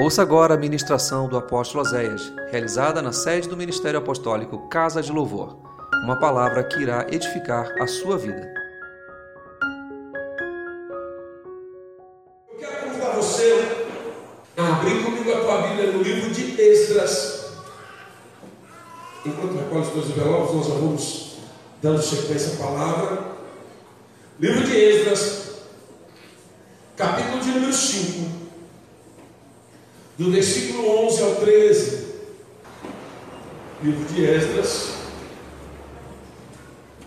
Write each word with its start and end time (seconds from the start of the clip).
Ouça 0.00 0.22
agora 0.22 0.54
a 0.54 0.56
ministração 0.56 1.28
do 1.28 1.36
apóstolo 1.36 1.82
Oséias, 1.82 2.32
realizada 2.52 3.02
na 3.02 3.10
sede 3.10 3.48
do 3.48 3.56
Ministério 3.56 3.98
Apostólico 3.98 4.68
Casa 4.68 5.02
de 5.02 5.10
Louvor. 5.10 5.58
Uma 6.04 6.20
palavra 6.20 6.62
que 6.62 6.80
irá 6.80 7.04
edificar 7.10 7.74
a 7.82 7.86
sua 7.88 8.16
vida. 8.16 8.48
Eu 12.48 12.58
quero 12.60 12.86
convidar 12.86 13.10
você 13.16 13.86
a 14.56 14.68
abrir 14.68 15.02
comigo 15.02 15.32
a 15.32 15.40
tua 15.40 15.62
Bíblia 15.62 15.90
no 15.90 16.00
livro 16.00 16.30
de 16.30 16.62
Esdras. 16.62 17.54
Enquanto 19.26 19.58
recolhe 19.58 19.80
os 19.80 19.88
teus 19.88 20.10
envelopes, 20.10 20.54
nós 20.54 20.66
vamos 20.68 21.38
dando 21.82 22.00
sequência 22.00 22.54
à 22.54 22.68
palavra. 22.68 23.18
Livro 24.38 24.62
de 24.62 24.76
Esdras, 24.76 25.56
capítulo 26.96 27.40
de 27.40 27.50
número 27.50 27.72
5 27.72 28.37
do 30.18 30.32
versículo 30.32 31.06
11 31.06 31.22
ao 31.22 31.34
13. 31.36 32.08
Livro 33.80 34.12
de 34.12 34.24
Esdras, 34.24 34.94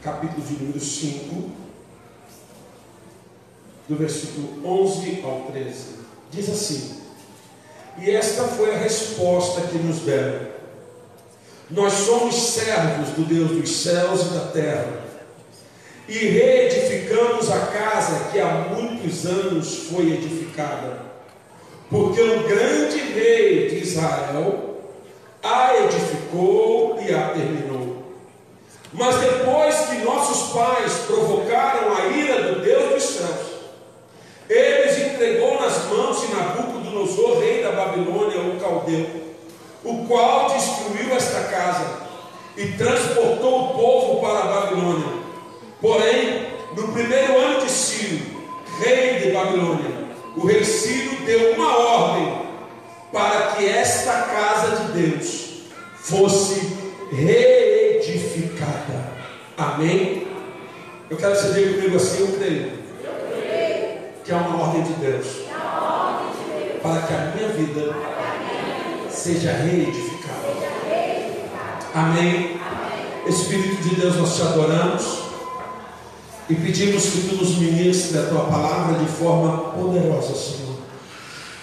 capítulo 0.02 0.42
de 0.42 0.54
número 0.54 0.80
5, 0.80 1.52
do 3.90 3.96
versículo 3.98 4.66
11 4.66 5.22
ao 5.26 5.52
13. 5.52 5.76
Diz 6.32 6.50
assim: 6.50 7.02
E 8.00 8.10
esta 8.10 8.46
foi 8.46 8.74
a 8.74 8.78
resposta 8.78 9.60
que 9.68 9.78
nos 9.78 10.00
deram. 10.00 10.48
Nós 11.70 11.92
somos 11.92 12.36
servos 12.36 13.10
do 13.10 13.26
Deus 13.26 13.52
dos 13.52 13.70
céus 13.70 14.22
e 14.22 14.30
da 14.30 14.48
terra, 14.54 15.04
e 16.08 16.18
reedificamos 16.18 17.52
a 17.52 17.60
casa 17.68 18.30
que 18.32 18.40
há 18.40 18.70
muitos 18.74 19.26
anos 19.26 19.90
foi 19.90 20.14
edificada 20.14 21.11
porque 21.92 22.22
o 22.22 22.44
grande 22.48 22.98
rei 23.14 23.68
de 23.68 23.80
Israel 23.80 24.78
a 25.44 25.76
edificou 25.76 26.98
e 27.06 27.14
a 27.14 27.30
terminou. 27.30 27.98
Mas 28.94 29.18
depois 29.18 29.76
que 29.88 29.98
nossos 29.98 30.54
pais 30.54 30.94
provocaram 31.06 31.94
a 31.94 32.06
ira 32.08 32.44
do 32.44 32.62
Deus 32.62 32.94
dos 32.94 33.04
céus, 33.04 33.52
eles 34.50 34.98
entregou 34.98 35.60
nas 35.62 35.86
mãos 35.88 36.22
de 36.22 36.34
Nabucodonosor, 36.34 37.40
rei 37.40 37.62
da 37.62 37.72
Babilônia, 37.72 38.40
o 38.40 38.60
caldeu, 38.60 39.08
o 39.84 40.06
qual 40.08 40.50
destruiu 40.50 41.14
esta 41.14 41.44
casa 41.44 42.04
e 42.56 42.68
transportou 42.74 43.66
o 43.66 43.74
povo 43.74 44.22
para 44.22 44.40
a 44.40 44.62
Babilônia. 44.62 45.22
Porém, 45.82 46.48
no 46.76 46.88
primeiro 46.94 47.38
ano 47.38 47.66
de 47.66 47.72
Ciro, 47.72 48.26
rei 48.82 49.20
de 49.20 49.32
Babilônia, 49.32 49.91
o 50.36 50.46
rei 50.46 50.64
Ciro 50.64 51.26
deu 51.26 51.54
uma 51.54 51.78
ordem 51.78 52.42
para 53.12 53.56
que 53.56 53.68
esta 53.68 54.14
casa 54.14 54.78
de 54.78 55.02
Deus 55.02 55.50
fosse 55.96 56.78
reedificada. 57.12 59.12
Amém? 59.58 60.28
Eu 61.10 61.18
quero 61.18 61.36
que 61.36 61.42
você 61.42 61.54
diga 61.54 61.74
comigo 61.74 61.98
assim, 61.98 62.22
eu 62.22 62.38
creio. 62.38 62.82
Que 64.24 64.32
é 64.32 64.36
uma 64.36 64.64
ordem 64.64 64.84
de 64.84 64.94
Deus. 64.94 65.28
Para 66.82 67.02
que 67.02 67.14
a 67.14 67.34
minha 67.36 67.50
vida 67.50 67.94
seja 69.10 69.52
reedificada. 69.52 70.32
Amém? 71.94 72.60
Espírito 73.28 73.84
de 73.84 73.96
Deus, 73.96 74.16
nós 74.16 74.36
te 74.36 74.42
adoramos. 74.42 75.21
E 76.52 76.56
pedimos 76.56 77.06
que 77.06 77.30
tu 77.30 77.36
nos 77.38 77.58
ministre 77.60 78.20
a 78.20 78.24
tua 78.24 78.42
palavra 78.42 79.00
de 79.00 79.06
forma 79.06 79.72
poderosa, 79.72 80.36
Senhor. 80.36 80.76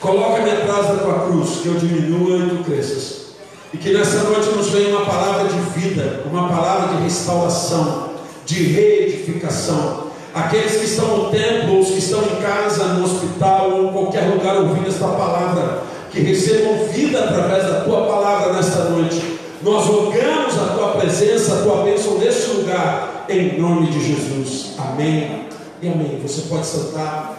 Coloca-me 0.01 0.51
atrás 0.51 0.87
da 0.87 0.95
tua 0.95 1.27
cruz, 1.27 1.61
que 1.63 1.67
eu 1.67 1.75
diminua 1.75 2.39
e 2.39 2.49
tu 2.49 2.65
cresças. 2.65 3.35
E 3.75 3.77
que 3.77 3.93
nessa 3.93 4.23
noite 4.23 4.49
nos 4.49 4.71
venha 4.71 4.89
uma 4.97 5.05
palavra 5.05 5.47
de 5.47 5.59
vida, 5.79 6.23
uma 6.25 6.49
palavra 6.49 6.97
de 6.97 7.03
restauração, 7.03 8.13
de 8.47 8.63
reedificação. 8.63 10.05
Aqueles 10.35 10.77
que 10.77 10.87
estão 10.87 11.19
no 11.19 11.31
templo, 11.31 11.81
os 11.81 11.89
que 11.89 11.99
estão 11.99 12.23
em 12.23 12.41
casa, 12.41 12.85
no 12.95 13.05
hospital 13.05 13.71
ou 13.71 13.89
em 13.91 13.93
qualquer 13.93 14.23
lugar 14.23 14.57
ouvindo 14.57 14.89
esta 14.89 15.09
palavra, 15.09 15.83
que 16.11 16.21
recebam 16.21 16.87
vida 16.87 17.25
através 17.25 17.65
da 17.65 17.81
tua 17.83 18.07
palavra 18.07 18.55
nesta 18.55 18.85
noite. 18.85 19.38
Nós 19.63 19.87
rogamos 19.87 20.57
a 20.57 20.75
tua 20.75 20.93
presença, 20.93 21.55
a 21.55 21.63
tua 21.63 21.83
bênção 21.83 22.19
neste 22.19 22.49
lugar 22.51 23.27
em 23.29 23.61
nome 23.61 23.89
de 23.89 24.01
Jesus. 24.01 24.75
Amém 24.79 25.49
e 25.83 25.89
amém. 25.89 26.21
Você 26.23 26.43
pode 26.43 26.65
sentar. 26.65 27.37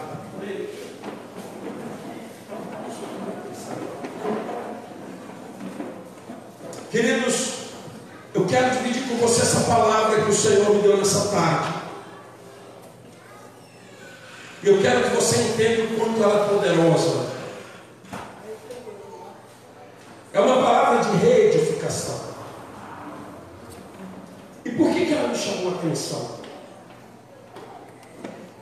Queridos, 6.90 7.52
eu 8.34 8.44
quero 8.46 8.70
dividir 8.70 9.08
com 9.08 9.16
você 9.16 9.42
essa 9.42 9.60
palavra 9.60 10.22
que 10.22 10.30
o 10.30 10.34
Senhor 10.34 10.74
me 10.74 10.82
deu 10.82 10.98
nessa 10.98 11.28
tarde. 11.28 11.74
Eu 14.62 14.82
quero 14.82 15.04
que 15.04 15.16
você 15.16 15.36
entenda 15.36 15.84
o 15.84 15.98
quanto 15.98 16.22
ela 16.22 16.44
é 16.44 16.48
poderosa. 16.48 17.29
É 20.32 20.40
uma 20.40 20.62
palavra 20.62 21.10
de 21.10 21.16
reedificação. 21.16 22.20
E 24.64 24.70
por 24.70 24.92
que, 24.92 25.06
que 25.06 25.14
ela 25.14 25.28
me 25.28 25.36
chamou 25.36 25.72
a 25.72 25.74
atenção? 25.76 26.38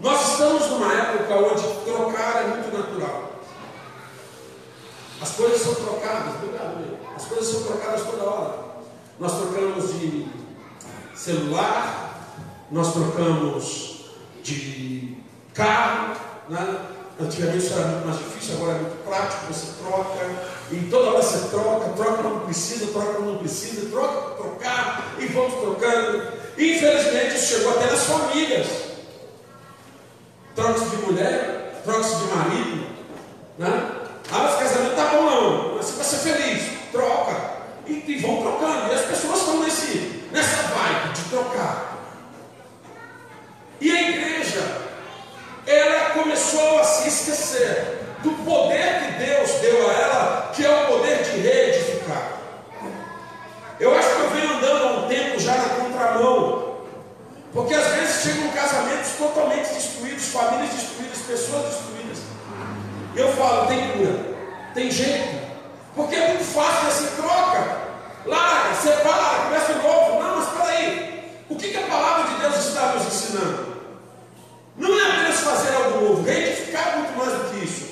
Nós 0.01 0.33
estamos 0.33 0.67
numa 0.71 0.93
época 0.95 1.34
onde 1.34 1.84
trocar 1.84 2.45
é 2.45 2.47
muito 2.49 2.77
natural. 2.77 3.33
As 5.21 5.31
coisas 5.33 5.61
são 5.61 5.75
trocadas, 5.75 6.37
obrigado, 6.37 6.99
as 7.17 7.25
coisas 7.25 7.49
são 7.49 7.62
trocadas 7.65 8.03
toda 8.03 8.23
hora. 8.23 8.59
Nós 9.19 9.37
trocamos 9.37 9.93
de 9.95 10.28
celular, 11.15 12.23
nós 12.71 12.93
trocamos 12.93 14.05
de 14.43 15.19
carro, 15.53 16.17
né? 16.49 16.87
Antigamente 17.21 17.73
era 17.73 17.89
muito 17.89 18.07
mais 18.07 18.19
difícil, 18.19 18.55
agora 18.55 18.77
é 18.77 18.81
muito 18.81 19.05
prático, 19.05 19.53
você 19.53 19.73
troca, 19.83 20.58
e 20.71 20.89
toda 20.91 21.11
hora 21.11 21.23
você 21.23 21.49
troca, 21.49 21.91
troca 21.97 22.23
quando 22.23 22.45
precisa, 22.45 22.93
troca 22.93 23.15
quando 23.15 23.39
precisa, 23.39 23.89
troca 23.89 24.34
trocar, 24.37 25.15
e 25.19 25.27
vamos 25.27 25.55
trocando. 25.55 26.33
Infelizmente 26.59 27.37
isso 27.37 27.56
chegou 27.56 27.73
até 27.73 27.87
nas 27.87 28.05
famílias. 28.05 28.67
Troca-se 30.55 30.87
de 30.87 30.97
mulher, 30.97 31.81
troca-se 31.84 32.17
de 32.17 32.25
marido, 32.25 32.87
né? 33.59 33.93
Ah, 34.31 34.39
mas 34.43 34.57
casamento 34.57 34.97
tá 34.97 35.07
bom 35.07 35.23
não, 35.23 35.75
mas 35.77 35.87
você 35.87 35.97
vai 35.97 36.05
ser 36.05 36.17
feliz, 36.17 36.62
troca. 36.93 37.59
E, 37.87 38.05
e 38.07 38.19
vão 38.19 38.43
trocando, 38.43 38.93
e 38.93 38.95
as 38.95 39.07
pessoas 39.07 39.39
estão 39.39 39.61
nesse, 39.61 40.25
nessa 40.31 40.62
vibe 40.65 41.15
de 41.15 41.23
trocar. 41.31 41.99
E 43.81 43.91
a 43.91 44.11
igreja 44.11 44.83
ela 45.67 46.11
começou 46.11 46.81
a 46.81 46.84
se 46.84 47.09
esquecer 47.09 48.08
do 48.23 48.31
poder 48.45 49.01
que 49.01 49.25
Deus 49.25 49.51
deu 49.61 49.89
a 49.89 49.93
ela, 49.93 50.53
que 50.55 50.65
é 50.65 50.71
o 50.71 50.87
poder 50.87 51.23
de 51.23 51.41
reedificar. 51.41 52.33
Eu 53.79 53.97
acho 53.97 54.09
que 54.09 54.21
eu 54.23 54.31
venho 54.31 54.56
andando 54.56 54.84
há 54.84 54.93
um 54.99 55.09
tempo 55.09 55.39
já 55.39 55.55
na 55.55 55.69
contramão, 55.69 56.78
porque 57.53 57.75
às 57.75 57.87
vezes 57.89 58.23
chegam 58.23 58.51
casamentos 58.51 59.12
totalmente 59.12 59.73
destruídos, 59.73 60.28
famílias 60.28 60.71
destruídas, 60.71 61.19
pessoas 61.19 61.65
destruídas. 61.67 62.19
Eu 63.15 63.33
falo, 63.33 63.69
tem 63.69 63.93
cura, 63.93 64.37
tem 64.75 64.91
jeito, 64.91 65.39
porque 65.95 66.17
é 66.17 66.28
muito 66.28 66.45
fácil 66.45 66.89
essa 66.89 67.23
troca. 67.23 67.89
Larga, 68.27 68.75
separa, 68.75 69.45
começa 69.45 69.73
de 69.73 69.78
novo. 69.78 70.23
Não, 70.23 70.37
mas 70.37 70.49
peraí, 70.49 71.33
o 71.49 71.57
que, 71.57 71.69
que 71.69 71.77
a 71.77 71.87
palavra 71.87 72.34
de 72.34 72.41
Deus 72.41 72.57
está 72.57 72.95
nos 72.95 73.07
ensinando? 73.07 73.69
Não 74.77 74.99
é 74.99 75.11
apenas 75.11 75.41
fazer 75.41 75.75
algo 75.75 76.01
novo, 76.01 76.23
reedificar 76.23 76.99
muito 76.99 77.17
mais 77.17 77.33
do 77.33 77.51
que 77.51 77.65
isso. 77.65 77.88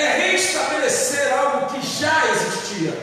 É 0.00 0.16
reestabelecer 0.16 1.30
algo 1.30 1.66
que 1.66 1.86
já 1.86 2.24
existia. 2.32 2.94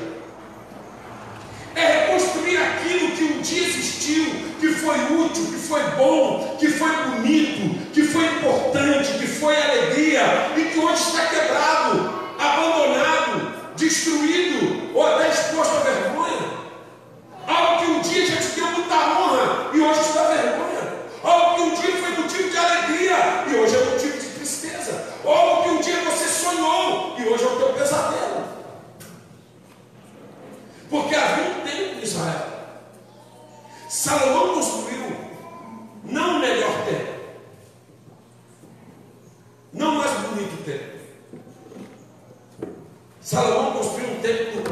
É 1.75 1.85
reconstruir 1.85 2.57
aquilo 2.57 3.11
que 3.11 3.23
um 3.23 3.41
dia 3.41 3.67
existiu, 3.67 4.25
que 4.59 4.69
foi 4.69 4.97
útil, 5.13 5.45
que 5.45 5.59
foi 5.59 5.83
bom, 5.91 6.57
que 6.59 6.67
foi 6.69 6.91
bonito, 6.91 7.93
que 7.93 8.01
foi 8.01 8.25
importante, 8.25 9.19
que 9.19 9.27
foi 9.27 9.55
alegria 9.55 10.53
e 10.57 10.63
que 10.71 10.79
hoje 10.79 11.03
está 11.03 11.27
quebrado, 11.27 12.31
abandonado, 12.39 13.53
destruído 13.75 14.91
ou 14.95 15.05
até 15.05 15.29
exposto 15.29 15.75
à 15.75 15.79
vergonha. 15.81 16.47
Algo 17.45 17.85
que 17.85 17.91
um 17.91 18.01
dia 18.01 18.25
já 18.25 18.37
te 18.37 18.55
deu 18.55 18.71
muita 18.71 18.95
honra 18.95 19.69
e 19.71 19.79
hoje 19.79 20.01
está 20.01 20.23
vergonha. 20.23 20.93
Algo 21.23 21.55
que 21.55 21.61
um 21.61 21.75
dia 21.75 21.95
foi 22.01 22.23
motivo 22.23 22.49
de 22.49 22.57
alegria 22.57 23.43
e 23.51 23.55
hoje 23.55 23.75
é 23.75 23.85
motivo 23.85 24.17
de 24.17 24.27
tristeza. 24.29 25.13
Algo 25.23 25.66
sonho 26.67 27.13
e 27.17 27.29
hoje 27.29 27.43
é 27.43 27.47
o 27.47 27.57
teu 27.57 27.73
pesadelo. 27.73 28.43
Porque 30.89 31.15
havia 31.15 31.51
um 31.51 31.61
templo 31.61 31.99
em 31.99 32.03
Israel. 32.03 32.47
Salomão 33.89 34.55
construiu 34.55 35.15
não 36.03 36.37
o 36.37 36.39
melhor 36.39 36.85
templo, 36.85 37.13
não 39.73 39.95
o 39.95 39.97
mais 39.97 40.11
bonito 40.11 40.63
templo. 40.63 40.97
Salomão 43.21 43.73
construiu 43.73 44.11
um 44.11 44.21
templo 44.21 44.63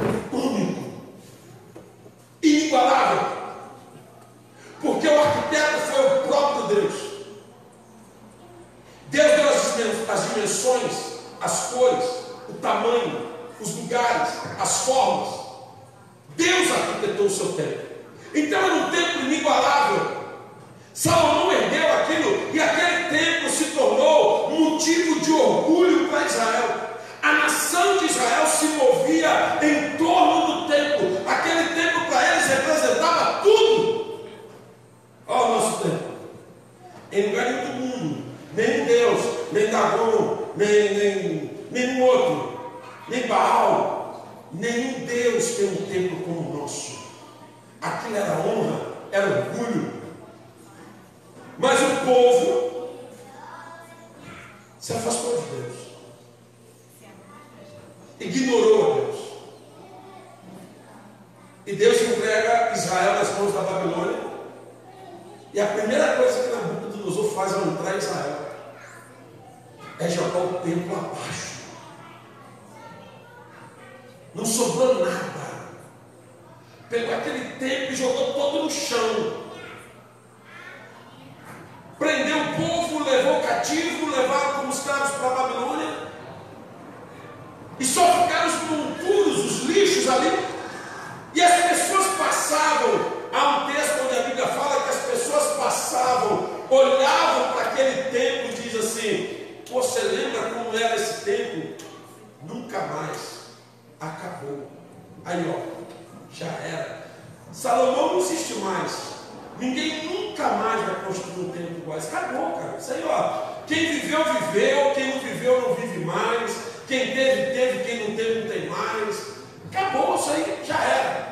Aí, 105.35 105.53
ó, 105.53 106.33
já 106.33 106.45
era. 106.45 107.07
Salomão 107.51 108.13
não 108.13 108.19
existe 108.19 108.53
mais. 108.55 109.15
Ninguém 109.59 110.05
nunca 110.05 110.47
mais 110.49 110.81
vai 110.85 111.05
construir 111.05 111.45
um 111.45 111.49
templo 111.49 111.77
igual. 111.77 111.97
Acabou, 111.97 112.51
cara. 112.53 112.77
Isso 112.77 112.93
aí, 112.93 113.03
ó. 113.05 113.55
Quem 113.67 113.99
viveu, 113.99 114.23
viveu. 114.23 114.93
Quem 114.93 115.09
não 115.09 115.19
viveu, 115.19 115.61
não 115.61 115.75
vive 115.75 116.05
mais. 116.05 116.57
Quem 116.87 117.13
teve, 117.13 117.53
teve. 117.53 117.83
Quem 117.83 118.09
não 118.09 118.15
teve, 118.15 118.39
não 118.41 118.47
tem 118.47 118.69
mais. 118.69 119.35
Acabou, 119.71 120.15
isso 120.15 120.29
aí 120.29 120.63
já 120.65 120.81
era. 120.81 121.25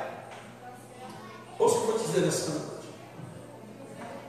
Ouça 1.58 1.76
o 1.76 1.82
que 1.82 1.88
eu 1.88 1.98
vou 1.98 2.06
dizer 2.06 2.22
nessa 2.26 2.52
noite. 2.52 2.74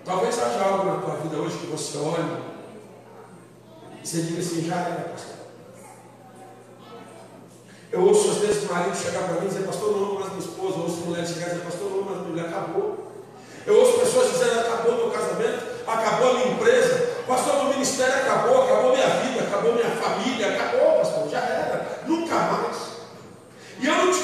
Talvez 0.05 0.38
haja 0.38 0.65
algo 0.65 0.85
na 0.85 1.00
tua 1.00 1.17
vida 1.17 1.37
hoje 1.37 1.59
que 1.59 1.67
você 1.67 1.99
olhe 1.99 2.43
e 4.03 4.06
você 4.06 4.23
diga 4.23 4.41
assim: 4.41 4.67
já 4.67 4.76
era, 4.76 5.09
pastor. 5.09 5.34
Eu 7.94 8.08
ouço 8.08 8.29
às 8.29 8.38
vezes 8.38 8.64
o 8.64 8.75
marido 8.75 8.96
chegar 8.96 9.23
para 9.23 9.41
mim 9.41 9.46
e 9.46 9.49
dizer, 9.50 9.62
pastor, 9.67 9.93
não, 9.96 10.14
mas 10.19 10.29
minha 10.31 10.41
esposa, 10.41 10.79
eu 10.79 10.82
ouço 10.82 10.96
mulher 11.06 11.25
chegar 11.25 11.46
e 11.46 11.50
dizer, 11.50 11.64
pastor, 11.64 11.91
não, 11.93 12.02
mas 12.02 12.26
mulher 12.26 12.46
acabou. 12.46 13.06
Eu 13.64 13.79
ouço 13.79 14.00
pessoas 14.00 14.32
dizendo, 14.32 14.58
acabou 14.58 14.96
meu 14.96 15.11
casamento, 15.11 15.62
acabou 15.87 16.31
a 16.31 16.35
minha 16.35 16.52
empresa, 16.55 17.23
pastor, 17.29 17.55
meu 17.55 17.69
ministério 17.75 18.14
acabou, 18.17 18.64
acabou 18.64 18.96
minha 18.96 19.06
vida, 19.06 19.44
acabou 19.44 19.75
minha 19.75 19.91
família, 19.91 20.49
acabou, 20.49 20.99
pastor, 20.99 21.29
já 21.31 21.38
era, 21.38 22.02
nunca 22.05 22.35
mais. 22.35 22.76
E 23.79 23.87
eu 23.87 23.94
não 23.94 24.12
te 24.12 24.24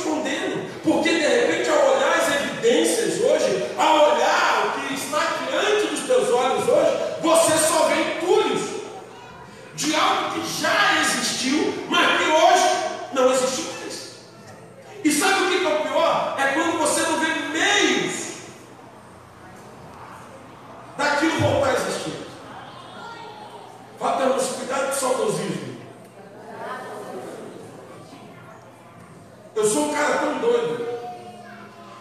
Eu 29.60 29.66
sou 29.66 29.88
um 29.88 29.92
cara 29.92 30.16
tão 30.20 30.38
doido 30.38 30.88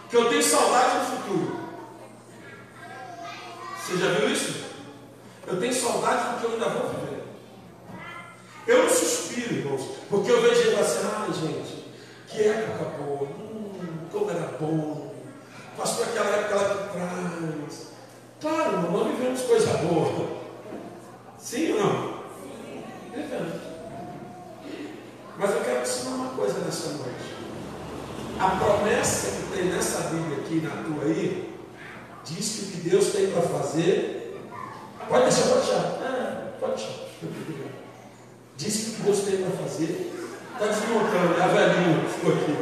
que 0.08 0.16
eu 0.16 0.30
tenho 0.30 0.42
saudade 0.42 0.98
do 0.98 1.04
futuro. 1.04 1.60
Você 3.76 3.98
já 3.98 4.12
viu 4.14 4.30
isso? 4.30 4.64
Eu 5.46 5.60
tenho 5.60 5.74
saudade 5.74 6.36
do 6.36 6.40
que 6.40 6.44
eu 6.46 6.52
ainda 6.52 6.68
vou 6.70 6.88
viver. 6.88 7.22
Eu 8.66 8.84
não 8.84 8.88
suspiro, 8.88 9.56
irmãos, 9.56 9.82
porque 10.08 10.30
eu 10.30 10.40
vejo 10.40 10.58
ele 10.58 10.80
assim, 10.80 11.06
ai 11.14 11.32
gente, 11.34 11.84
que 12.28 12.48
época 12.48 12.96
boa, 12.96 13.28
hum, 13.28 14.08
como 14.10 14.30
era 14.30 14.56
bom, 14.58 15.14
passou 15.76 16.04
aquela 16.04 16.30
época 16.30 16.54
lá 16.54 16.62
de 16.62 16.88
trás. 16.88 17.88
Claro, 18.40 18.90
nós 18.90 19.06
vivemos 19.06 19.42
coisa 19.42 19.74
boa. 19.74 20.39
fazer. 33.70 34.36
Pode 35.08 35.22
deixar, 35.24 35.48
pode 35.48 35.66
deixar. 35.66 35.84
Ah. 36.02 36.52
Pode 36.58 36.72
deixar. 36.74 37.00
Disse 38.56 38.96
que 38.96 39.02
gostei 39.02 39.38
para 39.38 39.50
fazer. 39.50 40.12
Está 40.52 40.66
desmontando, 40.66 41.28
né, 41.28 41.38
é 41.38 41.42
a 41.42 41.48
velhinha 41.48 42.08
ficou 42.08 42.32
aqui. 42.32 42.54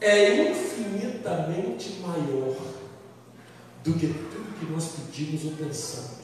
É 0.00 0.50
infinitamente 0.50 2.00
maior 2.00 2.56
do 3.84 3.92
que 3.92 4.06
tudo 4.06 4.58
que 4.58 4.72
nós 4.72 4.92
pedimos 4.92 5.44
ou 5.44 5.52
pensamos. 5.52 6.23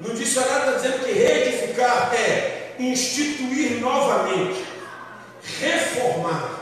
No 0.00 0.14
dicionário 0.14 0.70
está 0.70 0.72
dizendo 0.76 1.04
que 1.04 1.12
reedificar 1.12 2.10
é 2.14 2.74
instituir 2.78 3.80
novamente, 3.80 4.64
reformar, 5.60 6.60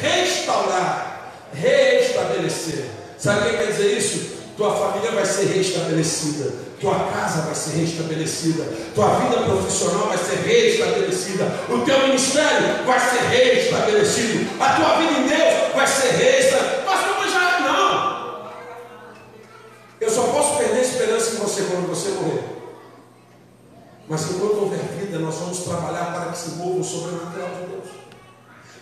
restaurar, 0.00 1.32
reestabelecer. 1.52 2.86
Sabe 3.18 3.40
o 3.40 3.50
que 3.50 3.56
quer 3.58 3.72
dizer 3.72 3.98
isso? 3.98 4.40
Tua 4.56 4.74
família 4.74 5.10
vai 5.12 5.26
ser 5.26 5.46
restabelecida, 5.46 6.52
tua 6.80 6.98
casa 7.12 7.42
vai 7.42 7.54
ser 7.54 7.78
restabelecida, 7.80 8.64
tua 8.94 9.08
vida 9.20 9.42
profissional 9.42 10.08
vai 10.08 10.18
ser 10.18 10.36
restabelecida, 10.36 11.44
o 11.68 11.78
teu 11.80 11.98
ministério 12.06 12.84
vai 12.86 13.00
ser 13.00 13.22
restabelecido, 13.28 14.50
a 14.58 14.74
tua 14.74 14.98
vida 14.98 15.12
em 15.12 15.26
Deus 15.28 15.74
vai 15.74 15.86
ser 15.86 16.08
restabelecida 16.12 16.49
Mas 24.10 24.28
enquanto 24.28 24.62
houver 24.62 24.80
vida, 24.98 25.20
nós 25.20 25.36
vamos 25.36 25.58
trabalhar 25.60 26.12
para 26.12 26.32
que 26.32 26.38
se 26.38 26.50
move 26.56 26.80
o 26.80 26.84
sobrenatural 26.84 27.48
de 27.50 27.66
Deus. 27.66 27.88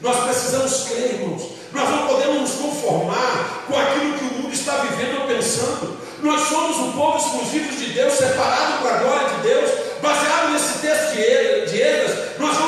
Nós 0.01 0.25
precisamos 0.25 0.85
crer, 0.85 1.21
irmãos. 1.21 1.43
Nós 1.71 1.91
não 1.91 2.07
podemos 2.07 2.41
nos 2.41 2.53
conformar 2.53 3.65
com 3.67 3.77
aquilo 3.79 4.15
que 4.15 4.25
o 4.25 4.39
mundo 4.39 4.55
está 4.55 4.79
vivendo 4.79 5.21
ou 5.21 5.27
pensando. 5.27 5.99
Nós 6.23 6.49
somos 6.49 6.79
um 6.79 6.93
povo 6.93 7.19
exclusivo 7.19 7.77
de 7.77 7.93
Deus, 7.93 8.15
separado 8.15 8.83
para 8.83 8.95
a 8.95 8.99
glória 9.03 9.29
de 9.29 9.43
Deus. 9.43 9.71
Baseado 10.01 10.53
nesse 10.53 10.79
texto 10.79 11.15
de 11.15 11.83
Êxodas, 11.83 12.39
nós 12.39 12.57
vamos 12.57 12.68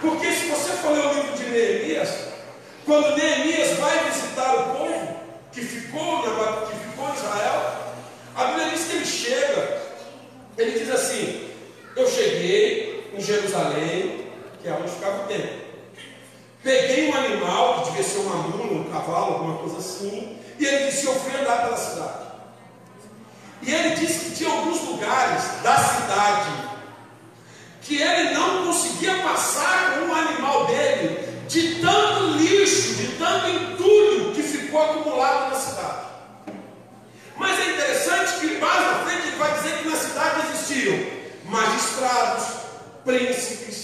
Porque 0.00 0.32
se 0.32 0.46
você 0.46 0.72
for 0.74 0.92
ler 0.92 1.06
o 1.06 1.12
livro 1.14 1.36
de 1.36 1.44
Neemias, 1.44 2.10
quando 2.86 3.16
Neemias 3.16 3.76
vai 3.78 4.04
visitar 4.04 4.54
o 4.54 4.76
povo 4.76 5.16
que 5.52 5.60
ficou, 5.60 6.22
que 6.22 6.76
ficou 6.76 7.08
em 7.08 7.14
Israel, 7.14 7.72
a 8.36 8.44
Bíblia 8.44 8.70
diz 8.70 8.84
que 8.84 8.96
ele 8.96 9.06
chega, 9.06 9.82
ele 10.56 10.78
diz 10.78 10.90
assim: 10.90 11.50
Eu 11.96 12.08
cheguei 12.08 13.10
em 13.12 13.20
Jerusalém, 13.20 14.26
que 14.62 14.68
é 14.68 14.72
onde 14.72 14.90
ficava 14.90 15.24
o 15.24 15.26
templo. 15.26 15.68
Peguei 16.62 17.10
um 17.10 17.16
animal, 17.16 17.82
que 17.82 17.90
devia 17.90 18.02
ser 18.04 18.18
uma 18.18 18.36
mula, 18.36 18.80
um 18.80 18.90
cavalo, 18.92 19.34
alguma 19.34 19.58
coisa 19.58 19.78
assim, 19.78 20.38
e 20.58 20.64
ele 20.64 20.86
disse: 20.86 21.06
Eu 21.06 21.14
fui 21.14 21.40
andar 21.40 21.62
pela 21.62 21.76
cidade. 21.76 22.28
E 23.62 23.74
ele 23.74 23.96
disse 23.96 24.26
que 24.26 24.36
tinha 24.36 24.50
alguns 24.50 24.80
lugares 24.82 25.42
da 25.64 25.76
cidade 25.76 26.77
que 27.88 27.96
ele 28.02 28.34
não 28.34 28.66
conseguia 28.66 29.14
passar 29.22 29.94
com 29.94 30.12
o 30.12 30.14
animal 30.14 30.66
dele 30.66 31.26
de 31.48 31.76
tanto 31.76 32.36
lixo, 32.36 32.96
de 32.96 33.08
tanto 33.16 33.48
entulho 33.48 34.34
que 34.34 34.42
ficou 34.42 34.82
acumulado 34.82 35.48
na 35.48 35.58
cidade. 35.58 36.06
Mas 37.34 37.58
é 37.58 37.72
interessante 37.72 38.40
que 38.40 38.58
mais 38.58 38.80
na 38.80 39.06
frente 39.06 39.28
ele 39.28 39.36
vai 39.36 39.54
dizer 39.54 39.78
que 39.78 39.88
na 39.88 39.96
cidade 39.96 40.48
existiam 40.52 40.98
magistrados, 41.46 42.44
príncipes, 43.06 43.77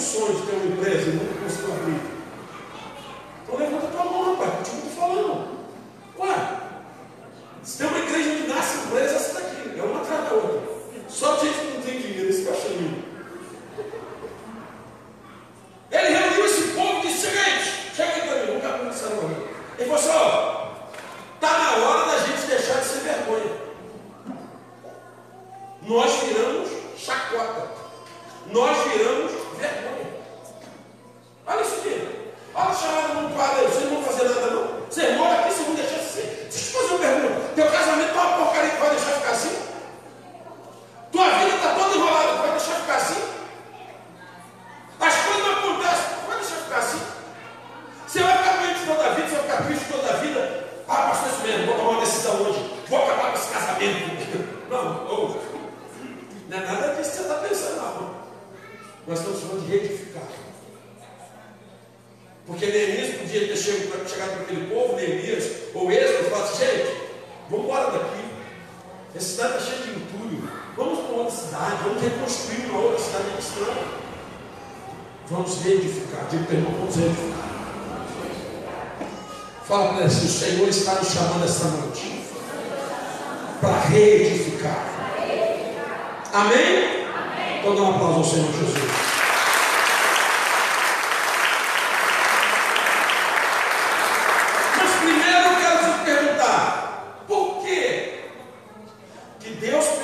um 0.00 0.02
sonho 0.02 0.34
de 0.34 0.46
ter 0.46 0.56
uma 0.56 0.64
empresa 0.64 1.10
e 1.10 1.12
nunca 1.12 1.34
conseguiu 1.44 1.74
abrir. 1.74 2.09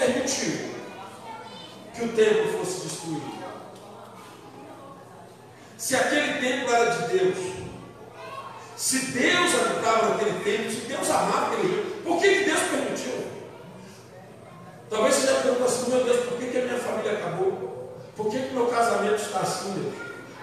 permitiu 0.06 0.70
que 1.94 2.04
o 2.04 2.08
templo 2.08 2.58
fosse 2.58 2.86
destruído. 2.86 3.36
Se 5.76 5.96
aquele 5.96 6.40
templo 6.40 6.74
era 6.74 6.90
de 6.90 7.18
Deus, 7.18 7.38
se 8.76 8.98
Deus 9.06 9.54
habitava 9.54 10.08
naquele 10.10 10.44
templo, 10.44 10.70
se 10.70 10.86
Deus 10.86 11.10
amava 11.10 11.52
aquele 11.52 11.68
templo, 11.68 12.02
por 12.04 12.20
que 12.20 12.44
Deus 12.44 12.60
permitiu? 12.60 13.26
Talvez 14.88 15.14
você 15.14 15.26
já 15.26 15.40
pergunte 15.40 15.62
assim, 15.64 15.90
meu 15.90 16.04
Deus, 16.04 16.26
por 16.26 16.38
que, 16.38 16.46
que 16.46 16.58
a 16.58 16.62
minha 16.62 16.78
família 16.78 17.12
acabou? 17.12 17.96
Por 18.16 18.30
que, 18.30 18.38
que 18.38 18.54
meu 18.54 18.66
casamento 18.66 19.16
está 19.16 19.40
assim, 19.40 19.92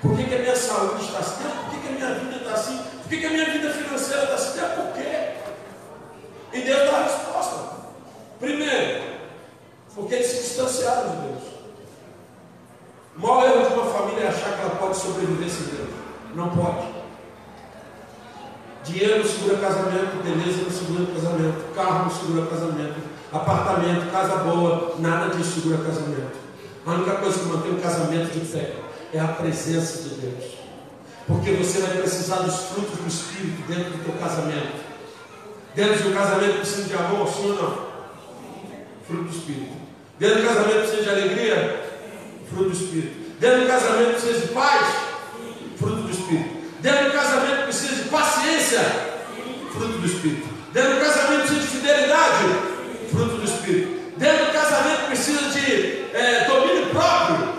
Por 0.02 0.16
que, 0.18 0.26
que 0.26 0.36
a 0.36 0.40
minha 0.40 0.56
saúde 0.56 1.04
está 1.06 1.20
assim? 1.20 1.44
Deus, 1.44 1.54
por 1.54 1.70
que, 1.72 1.80
que 1.80 1.88
a 1.88 1.92
minha 1.92 2.14
vida 2.20 2.36
está 2.38 2.54
assim? 2.54 2.78
Por 2.78 3.10
que, 3.10 3.18
que 3.18 3.26
a 3.26 3.30
minha 3.30 3.46
vida 3.46 3.70
financeira 3.74 4.24
está 4.24 4.36
assim? 4.36 4.60
Deus, 4.60 4.74
por 4.74 4.94
quê? 4.94 5.30
E 6.54 6.62
Deus 6.62 6.92
dá 6.92 6.98
a 6.98 7.04
resposta. 7.04 7.74
Primeiro, 8.40 9.03
porque 9.96 10.16
eles 10.16 10.28
se 10.28 10.44
distanciaram 10.44 11.10
de 11.10 11.28
Deus. 11.28 11.44
O 13.16 13.22
maior 13.22 13.46
erro 13.46 13.70
de 13.70 13.74
uma 13.76 13.86
família 13.94 14.24
é 14.24 14.28
achar 14.28 14.56
que 14.56 14.62
ela 14.62 14.76
pode 14.76 14.98
sobreviver 14.98 15.50
sem 15.50 15.68
Deus. 15.68 15.90
Não 16.34 16.50
pode. 16.50 16.88
Dinheiro 18.84 19.20
não 19.20 19.26
segura 19.26 19.58
casamento, 19.58 20.24
beleza 20.24 20.64
não 20.64 20.72
segura 20.72 21.06
casamento, 21.14 21.74
carro 21.74 22.04
não 22.04 22.10
segura 22.10 22.48
casamento, 22.48 22.96
apartamento, 23.32 24.12
casa 24.12 24.38
boa, 24.38 24.96
nada 25.00 25.34
disso 25.36 25.62
segura 25.62 25.78
casamento. 25.78 26.38
A 26.86 26.92
única 26.92 27.16
coisa 27.16 27.40
que 27.40 27.46
mantém 27.46 27.72
o 27.72 27.82
casamento 27.82 28.34
de 28.34 28.46
pé 28.46 28.76
é 29.14 29.20
a 29.20 29.28
presença 29.28 30.10
de 30.10 30.16
Deus. 30.16 30.54
Porque 31.28 31.52
você 31.52 31.80
vai 31.80 31.98
precisar 31.98 32.38
dos 32.38 32.56
frutos 32.56 33.00
do 33.00 33.08
Espírito 33.08 33.66
dentro 33.68 33.92
do 33.92 34.04
teu 34.04 34.14
casamento. 34.16 34.84
Dentro 35.74 36.04
do 36.04 36.14
casamento 36.14 36.58
precisa 36.58 36.84
de 36.84 36.94
amor, 36.96 37.28
sim 37.30 37.52
ou 37.52 37.56
não? 37.56 37.88
Fruto 39.08 39.24
do 39.24 39.30
Espírito. 39.30 39.83
Dentro 40.20 40.42
do 40.42 40.48
casamento 40.48 40.80
precisa 40.80 41.04
de 41.04 41.10
alegria? 41.10 41.84
Fruto 42.50 42.70
do 42.70 42.76
Espírito. 42.76 43.40
Dentro 43.40 43.62
do 43.62 43.68
casamento 43.68 44.12
precisa 44.12 44.40
de 44.40 44.54
paz? 44.54 44.88
Fruto 45.78 45.96
do 45.96 46.12
Espírito. 46.12 46.64
Dentro 46.82 47.06
do 47.06 47.12
casamento 47.12 47.64
precisa 47.64 47.96
de 47.96 48.10
paciência? 48.10 48.80
Fruto 49.72 49.98
do 49.98 50.06
Espírito. 50.06 50.48
Dentro 50.72 50.94
do 50.96 51.00
casamento 51.02 51.48
precisa 51.48 51.62
de 51.62 51.68
fidelidade? 51.68 52.44
Fruto 53.12 53.38
do 53.38 53.44
Espírito. 53.44 54.04
Dentro 54.18 54.46
do 54.46 54.52
casamento 54.52 55.08
precisa 55.08 55.50
de 55.50 56.16
é, 56.16 56.46
domínio 56.48 56.90
próprio? 56.92 57.54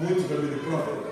Muito 0.00 0.22
domínio 0.22 0.58
próprio. 0.60 1.04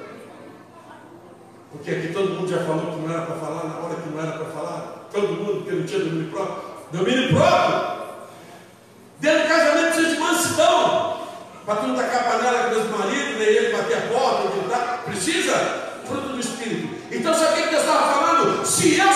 Porque 1.71 1.91
aqui 1.91 2.12
todo 2.12 2.31
mundo 2.31 2.49
já 2.49 2.65
falou 2.65 2.93
que 2.93 3.01
não 3.01 3.11
era 3.11 3.23
para 3.23 3.37
falar 3.37 3.65
na 3.65 3.79
hora 3.79 3.95
que 3.97 4.09
não 4.09 4.21
era 4.21 4.33
para 4.33 4.47
falar. 4.47 5.09
Todo 5.12 5.29
mundo 5.29 5.65
que 5.65 5.73
não 5.73 5.85
tinha 5.85 6.01
domínio 6.01 6.31
próprio. 6.31 6.62
Domínio 6.93 7.29
próprio. 7.35 8.03
Dentro 9.21 9.43
do 9.43 9.49
casamento. 9.49 9.82
Para 11.64 11.76
tu 11.76 11.87
não 11.87 11.95
tacar 11.95 12.21
a 12.21 12.25
panela 12.25 12.64
com 12.64 12.71
meus 12.71 12.90
maridos, 12.90 13.38
nem 13.38 13.49
ele 13.49 13.76
bater 13.76 13.99
a 13.99 14.00
porta. 14.00 14.42
Precisa? 15.04 15.52
Fruto 16.07 16.28
do 16.28 16.40
Espírito. 16.40 16.97
Então 17.11 17.33
sabe 17.35 17.61
o 17.61 17.64
que 17.64 17.71
Deus 17.71 17.83
estava 17.83 18.12
falando? 18.12 18.66
Se 18.66 18.99
eu 18.99 19.12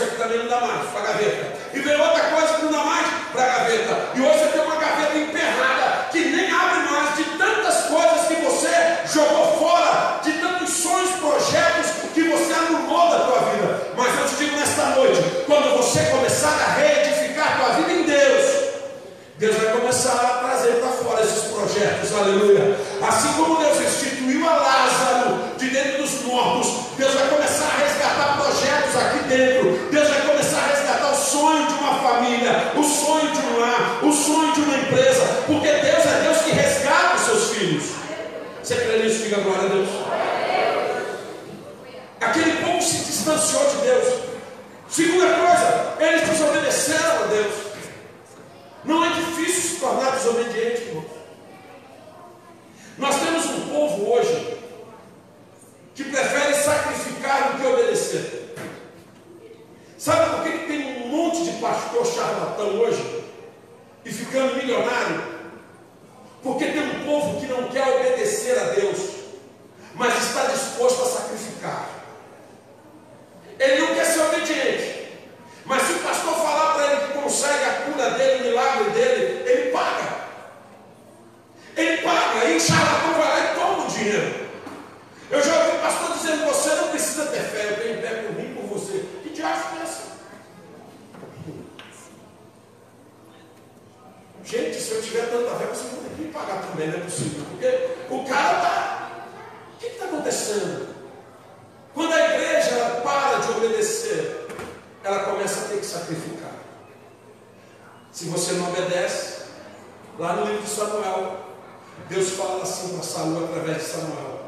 isso 0.00 0.08
aqui 0.08 0.16
também 0.16 0.38
não 0.38 0.48
dá 0.48 0.60
mais, 0.60 0.88
para 0.90 1.00
a 1.00 1.12
gaveta. 1.12 1.52
E 1.74 1.80
veio 1.80 2.00
outra 2.02 2.22
coisa 2.30 2.49
Diga 39.30 39.42
glória 39.42 39.62
a 39.62 39.68
Deus. 39.68 39.88
Aquele 42.20 42.64
povo 42.64 42.82
se 42.82 43.04
distanciou 43.04 43.64
de 43.70 43.76
Deus. 43.76 44.22
Segunda 44.88 45.26
coisa, 45.26 45.96
eles 46.00 46.28
desobedeceram 46.28 47.22
a 47.22 47.26
Deus. 47.28 47.54
Não 48.82 49.04
é 49.04 49.08
difícil 49.10 49.70
se 49.70 49.76
tornar 49.76 50.16
desobediente, 50.16 50.82
irmãos. 50.82 51.06
Nós 52.98 53.20
temos 53.20 53.44
um 53.44 53.68
povo 53.68 54.14
hoje 54.14 54.58
que 55.94 56.02
prefere 56.02 56.54
sacrificar 56.54 57.52
do 57.52 57.58
que 57.60 57.66
obedecer. 57.68 58.56
Sabe 59.96 60.34
por 60.34 60.42
que, 60.42 60.58
que 60.58 60.66
tem 60.66 61.04
um 61.04 61.06
monte 61.06 61.44
de 61.44 61.52
pastor 61.60 62.04
charlatão 62.04 62.80
hoje 62.80 63.24
e 64.04 64.10
ficando 64.10 64.56
milionário? 64.56 65.22
Porque 66.42 66.64
tem 66.64 66.82
um 66.82 67.04
povo 67.04 67.38
que 67.38 67.46
não 67.46 67.68
quer 67.68 67.86
obedecer 67.86 68.58
a 68.58 68.64
Deus, 68.70 69.19
mas 69.94 70.16
está 70.16 70.44
disposto 70.44 71.02
a 71.02 71.06
sacrificar. 71.06 71.88
Ele 73.58 73.80
não 73.80 73.94
quer 73.94 74.04
ser 74.06 74.20
obediente. 74.20 75.00
Mas 75.66 75.82
se 75.82 75.92
o 75.92 75.98
pastor 75.98 76.34
falar 76.34 76.74
para 76.74 76.92
ele 76.92 77.06
que 77.06 77.18
consegue 77.20 77.64
a 77.64 77.72
cura 77.82 78.10
dele, 78.12 78.40
o 78.40 78.46
milagre 78.48 78.90
dele, 78.90 79.48
ele 79.48 79.70
paga. 79.70 80.20
Ele 81.76 82.02
paga. 82.02 82.44
E 82.46 82.56
o 82.56 82.60
charlatão 82.60 83.14
vai 83.14 83.28
lá 83.28 83.52
e 83.52 83.54
toma 83.54 83.84
o 83.84 83.90
dinheiro. 83.90 84.48
Eu 85.30 85.44
já 85.44 85.58
ouvi 85.58 85.76
o 85.76 85.80
pastor 85.80 86.16
dizendo: 86.16 86.46
você 86.46 86.74
não 86.74 86.88
precisa 86.88 87.26
ter 87.26 87.42
fé, 87.42 87.70
eu 87.70 87.82
tenho 87.82 88.00
fé 88.00 88.22
por 88.22 88.32
mim, 88.34 88.54
por 88.54 88.78
você. 88.78 89.04
Que 89.22 89.30
diabo 89.30 89.78
é 89.78 89.82
essa? 89.82 90.10
Gente, 94.44 94.80
se 94.80 94.90
eu 94.90 95.02
tiver 95.02 95.30
tanta 95.30 95.54
fé, 95.54 95.66
você 95.66 95.84
vai 95.84 96.10
ter 96.10 96.22
que 96.24 96.32
pagar 96.32 96.62
também, 96.62 96.88
não 96.88 96.98
é 96.98 97.00
possível. 97.02 97.44
Porque 97.50 98.12
o 98.12 98.19
acontecendo? 100.30 100.88
Quando 101.92 102.12
a 102.12 102.34
igreja 102.34 103.00
para 103.02 103.38
de 103.38 103.50
obedecer, 103.52 104.46
ela 105.02 105.24
começa 105.24 105.64
a 105.64 105.68
ter 105.68 105.78
que 105.78 105.86
sacrificar. 105.86 106.52
Se 108.12 108.26
você 108.26 108.52
não 108.52 108.70
obedece, 108.70 109.44
lá 110.18 110.36
no 110.36 110.46
livro 110.46 110.62
de 110.62 110.70
Samuel, 110.70 111.40
Deus 112.08 112.30
fala 112.30 112.62
assim 112.62 112.94
para 112.94 113.02
Saul 113.02 113.44
através 113.44 113.78
de 113.78 113.88
Samuel. 113.88 114.40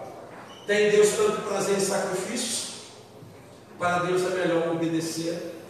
Tem 0.67 0.91
Deus 0.91 1.11
tanto 1.17 1.43
prazer 1.43 1.77
em 1.77 1.81
sacrifícios? 1.81 2.73
Para 3.79 4.05
Deus 4.05 4.23
é 4.23 4.31
melhor 4.31 4.69
obedecer 4.69 5.61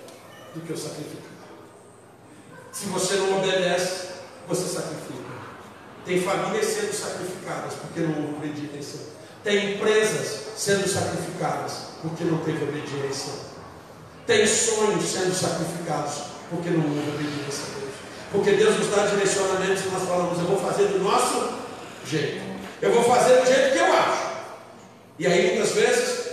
do 0.54 0.60
que 0.60 0.72
o 0.72 0.76
sacrificar. 0.76 1.22
Se 2.70 2.86
você 2.86 3.14
não 3.16 3.38
obedece, 3.38 4.08
você 4.46 4.68
sacrifica. 4.68 5.22
Tem 6.04 6.20
famílias 6.20 6.66
sendo 6.66 6.92
sacrificadas 6.92 7.74
porque 7.74 8.00
não 8.00 8.36
obediência. 8.36 9.12
Tem 9.44 9.74
empresas 9.74 10.40
sendo 10.56 10.88
sacrificadas 10.88 11.72
porque 12.00 12.24
não 12.24 12.38
teve 12.38 12.62
obediência. 12.64 13.32
Tem 14.26 14.46
sonhos 14.46 15.04
sendo 15.04 15.34
sacrificados 15.34 16.14
porque 16.48 16.70
não 16.70 16.84
houve 16.84 17.10
obediência 17.10 17.64
a 17.64 17.80
Deus. 17.80 17.92
Porque 18.30 18.52
Deus 18.52 18.78
nos 18.78 18.88
dá 18.88 19.06
direcionamentos 19.06 19.84
e 19.84 19.88
nós 19.88 20.02
falamos, 20.04 20.38
eu 20.38 20.44
vou 20.44 20.58
fazer 20.58 20.88
do 20.88 20.98
nosso 21.00 21.54
jeito. 22.06 22.40
Eu 22.80 22.92
vou 22.92 23.04
fazer 23.04 23.40
do 23.40 23.46
jeito 23.46 23.72
que 23.72 23.78
eu 23.78 23.92
acho. 23.92 24.32
E 25.18 25.26
aí 25.26 25.54
muitas 25.54 25.72
vezes 25.72 26.32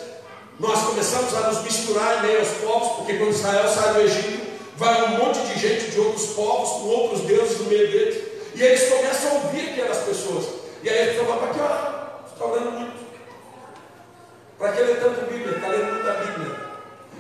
nós 0.60 0.80
começamos 0.84 1.34
a 1.34 1.52
nos 1.52 1.64
misturar 1.64 2.20
em 2.20 2.28
meio 2.28 2.40
aos 2.40 2.50
povos, 2.50 2.98
porque 2.98 3.18
quando 3.18 3.32
Israel 3.32 3.68
sai 3.70 3.94
do 3.94 4.02
Egito, 4.02 4.50
vai 4.78 5.04
um 5.04 5.18
monte 5.18 5.40
de 5.40 5.60
gente 5.60 5.92
de 5.92 6.00
outros 6.00 6.28
povos, 6.28 6.70
com 6.70 6.88
outros 6.88 7.22
deuses 7.22 7.60
no 7.60 7.66
meio 7.66 7.90
deles, 7.90 8.24
e 8.56 8.62
eles 8.62 8.90
começam 8.90 9.32
a 9.32 9.34
ouvir 9.36 9.70
aquelas 9.70 9.98
pessoas. 10.00 10.46
E 10.84 10.90
aí 10.90 11.10
eles 11.10 11.18
falam, 11.18 11.38
para 11.38 11.54
que 11.54 11.60
orar? 11.60 11.99
Está 12.40 12.54
orando 12.54 12.72
muito. 12.72 13.06
Para 14.58 14.72
que 14.72 14.82
ler 14.82 15.02
tanto 15.02 15.30
Bíblia? 15.30 15.58
Está 15.58 15.68
lendo 15.68 15.94
muita 15.94 16.14
Bíblia. 16.14 16.56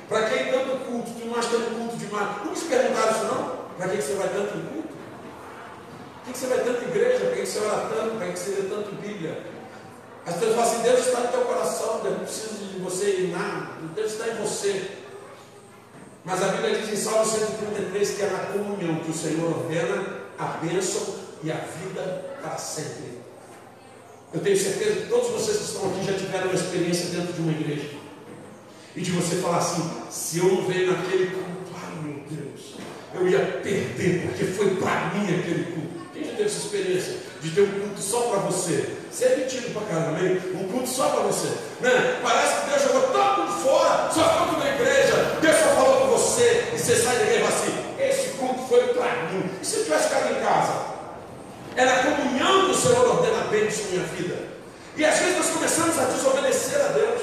Para 0.08 0.30
que 0.30 0.44
tanto 0.46 0.86
culto? 0.86 1.12
Tu 1.12 1.26
não 1.26 1.36
acha 1.38 1.50
tanto 1.50 1.76
culto 1.76 1.98
demais? 1.98 2.38
Nunca 2.46 2.56
se 2.56 2.66
perguntaram 2.68 3.12
isso 3.12 3.26
não? 3.26 3.58
Para 3.78 3.90
que 3.90 4.02
você 4.02 4.14
vai 4.14 4.30
tanto 4.30 4.58
em 4.58 4.62
culto? 4.62 4.94
Por 6.24 6.32
que 6.32 6.40
você 6.40 6.48
vai 6.48 6.60
tanto 6.60 6.86
em 6.86 6.88
igreja? 6.88 7.26
Para 7.26 7.36
que 7.36 7.46
você 7.46 7.60
ora 7.60 7.90
tanto? 7.94 8.18
Para 8.18 8.28
que 8.28 8.40
você 8.40 8.50
lê 8.52 8.70
tanto 8.70 8.96
Bíblia? 8.96 9.44
As 10.26 10.34
pessoas 10.36 10.56
falam 10.56 10.72
assim, 10.72 10.82
Deus 10.84 11.00
está 11.00 11.20
no 11.20 11.28
teu 11.28 11.42
coração, 11.42 12.00
Deus 12.02 12.18
não 12.18 12.24
precisa 12.24 12.66
de 12.66 12.80
você 12.80 13.10
ir 13.10 13.32
nada, 13.32 13.68
Deus 13.94 14.12
está 14.14 14.28
em 14.30 14.36
você. 14.36 14.92
Mas 16.24 16.42
a 16.42 16.48
Bíblia 16.48 16.80
diz 16.80 16.94
em 16.94 16.96
Salmo 16.96 17.26
133 17.26 18.10
que 18.12 18.22
é 18.22 18.28
na 18.28 18.40
comunhão 18.54 19.04
que 19.04 19.12
o 19.12 19.14
Senhor 19.14 19.50
ordena 19.50 20.02
a 20.38 20.46
bênção 20.64 21.14
e 21.44 21.52
a 21.52 21.56
vida 21.56 22.38
para 22.42 22.58
sempre. 22.58 23.19
Eu 24.32 24.42
tenho 24.42 24.56
certeza 24.56 25.02
que 25.02 25.08
todos 25.08 25.32
vocês 25.32 25.58
que 25.58 25.64
estão 25.64 25.90
aqui 25.90 26.06
já 26.06 26.14
tiveram 26.14 26.46
uma 26.46 26.54
experiência 26.54 27.06
dentro 27.10 27.34
de 27.34 27.42
uma 27.42 27.52
igreja. 27.52 27.90
E 28.96 29.02
de 29.02 29.12
você 29.12 29.38
falar 29.38 29.58
assim, 29.58 29.90
se 30.12 30.38
eu 30.38 30.46
não 30.46 30.68
venho 30.68 30.92
naquele 30.92 31.28
culto, 31.28 31.74
ai 31.74 32.04
meu 32.04 32.24
Deus, 32.30 32.76
eu 33.16 33.28
ia 33.28 33.40
perder, 33.64 34.28
porque 34.28 34.46
foi 34.46 34.76
para 34.76 35.14
mim 35.16 35.24
aquele 35.34 35.64
culto. 35.72 35.90
Quem 36.14 36.24
já 36.24 36.32
teve 36.32 36.44
essa 36.44 36.60
experiência 36.60 37.16
de 37.42 37.50
ter 37.52 37.62
um 37.62 37.72
culto 37.72 38.00
só 38.00 38.22
para 38.22 38.40
você? 38.42 38.98
Você 39.12 39.26
é 39.26 39.38
mentido 39.38 39.74
para 39.74 39.88
caramba, 39.88 40.24
hein? 40.24 40.40
Um 40.54 40.68
culto 40.68 40.90
só 40.90 41.10
para 41.10 41.24
você. 41.24 41.48
Né? 41.82 42.20
Parece 42.22 42.62
que 42.62 42.70
Deus 42.70 42.84
jogou 42.84 43.02
todo 43.10 43.42
mundo 43.42 43.64
fora, 43.64 44.12
só 44.14 44.46
ficou 44.46 44.60
na 44.60 44.76
igreja. 44.76 45.38
Deus 45.42 45.56
só 45.56 45.70
falou 45.76 46.02
com 46.02 46.08
você. 46.18 46.70
E 46.76 46.78
você 46.78 46.96
sai 46.96 47.18
da 47.18 47.24
igreja 47.24 47.48
assim: 47.48 47.74
esse 48.00 48.30
culto 48.38 48.62
foi 48.68 48.94
para 48.94 49.24
mim. 49.24 49.29
Era 51.76 51.94
a 51.94 52.04
comunhão 52.04 52.66
que 52.66 52.72
o 52.72 52.76
Senhor 52.76 53.08
ordena 53.08 53.44
bênção 53.46 53.86
na 53.86 53.92
minha 53.92 54.04
vida. 54.08 54.50
E 54.96 55.06
às 55.06 55.20
vezes 55.20 55.38
nós 55.38 55.50
começamos 55.50 55.98
a 55.98 56.06
desobedecer 56.06 56.82
a 56.82 56.88
Deus 56.90 57.22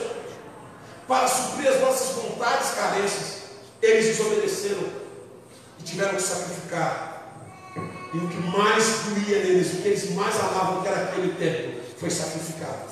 para 1.07 1.29
suprir 1.29 1.69
as 1.69 1.81
nossas 1.81 2.17
vontades 2.17 2.71
carências. 2.71 3.37
Eles 3.83 4.17
desobedeceram 4.17 4.85
e 5.79 5.83
tiveram 5.83 6.15
que 6.15 6.23
sacrificar. 6.23 7.17
E 8.15 8.19
o 8.19 8.29
que 8.29 8.37
mais 8.37 8.85
doía 9.05 9.45
neles, 9.45 9.75
o 9.75 9.83
que 9.83 9.89
eles 9.89 10.11
mais 10.13 10.35
amavam, 10.41 10.83
que 10.83 10.89
era 10.89 11.03
aquele 11.03 11.35
tempo, 11.35 11.81
foi 11.99 12.11
sacrificado. 12.11 12.87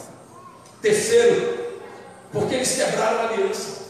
Terceiro, 0.83 1.81
porque 2.31 2.57
eles 2.57 2.73
quebraram 2.73 3.21
a 3.21 3.29
aliança. 3.29 3.85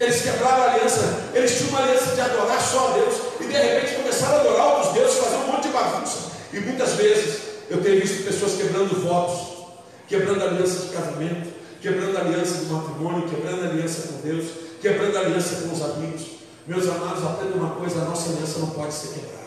Eles 0.00 0.22
quebraram 0.22 0.62
a 0.62 0.72
aliança, 0.72 1.30
eles 1.34 1.56
tinham 1.56 1.70
uma 1.70 1.82
aliança 1.82 2.14
de 2.14 2.20
adorar 2.20 2.60
só 2.60 2.88
a 2.88 2.92
Deus, 2.94 3.14
e 3.40 3.44
de 3.44 3.52
repente 3.52 3.94
começaram 3.96 4.36
a 4.36 4.40
adorar 4.40 4.66
outros 4.66 4.92
deuses, 4.94 5.18
fazer 5.18 5.36
um 5.36 5.43
bagunça. 5.74 6.30
E 6.52 6.60
muitas 6.60 6.92
vezes 6.94 7.42
eu 7.68 7.82
tenho 7.82 8.00
visto 8.00 8.24
pessoas 8.24 8.54
quebrando 8.54 9.02
votos, 9.02 9.66
quebrando 10.08 10.42
aliança 10.42 10.86
de 10.86 10.94
casamento, 10.94 11.52
quebrando 11.80 12.16
aliança 12.16 12.64
de 12.64 12.72
matrimônio, 12.72 13.28
quebrando 13.28 13.64
aliança 13.64 14.08
com 14.08 14.20
Deus, 14.20 14.46
quebrando 14.80 15.18
aliança 15.18 15.56
com 15.56 15.74
os 15.74 15.82
amigos. 15.82 16.26
Meus 16.66 16.88
amados, 16.88 17.24
aprenda 17.24 17.56
uma 17.56 17.74
coisa: 17.74 18.02
a 18.02 18.04
nossa 18.04 18.30
aliança 18.30 18.58
não 18.60 18.70
pode 18.70 18.94
ser 18.94 19.08
quebrada. 19.08 19.44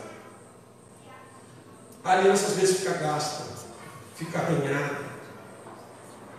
A 2.04 2.12
aliança 2.12 2.48
às 2.48 2.54
vezes 2.54 2.78
fica 2.78 2.94
gasta, 2.94 3.44
fica 4.16 4.40
arranhada. 4.40 5.08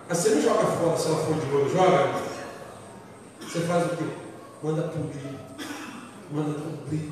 Mas 0.09 0.19
você 0.19 0.31
não 0.31 0.43
joga 0.43 0.65
fora 0.65 0.97
se 0.97 1.07
ela 1.07 1.17
for 1.17 1.35
de 1.35 1.55
ouro, 1.55 1.71
joga? 1.71 2.23
Você 3.41 3.61
faz 3.61 3.93
o 3.93 3.97
quê? 3.97 4.05
Manda 4.63 4.83
polir, 4.83 5.39
manda 6.31 6.59
cumprir, 6.59 7.11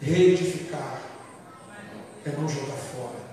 reedificar. 0.00 1.00
É 2.26 2.30
não 2.30 2.48
jogar 2.48 2.76
fora. 2.76 3.26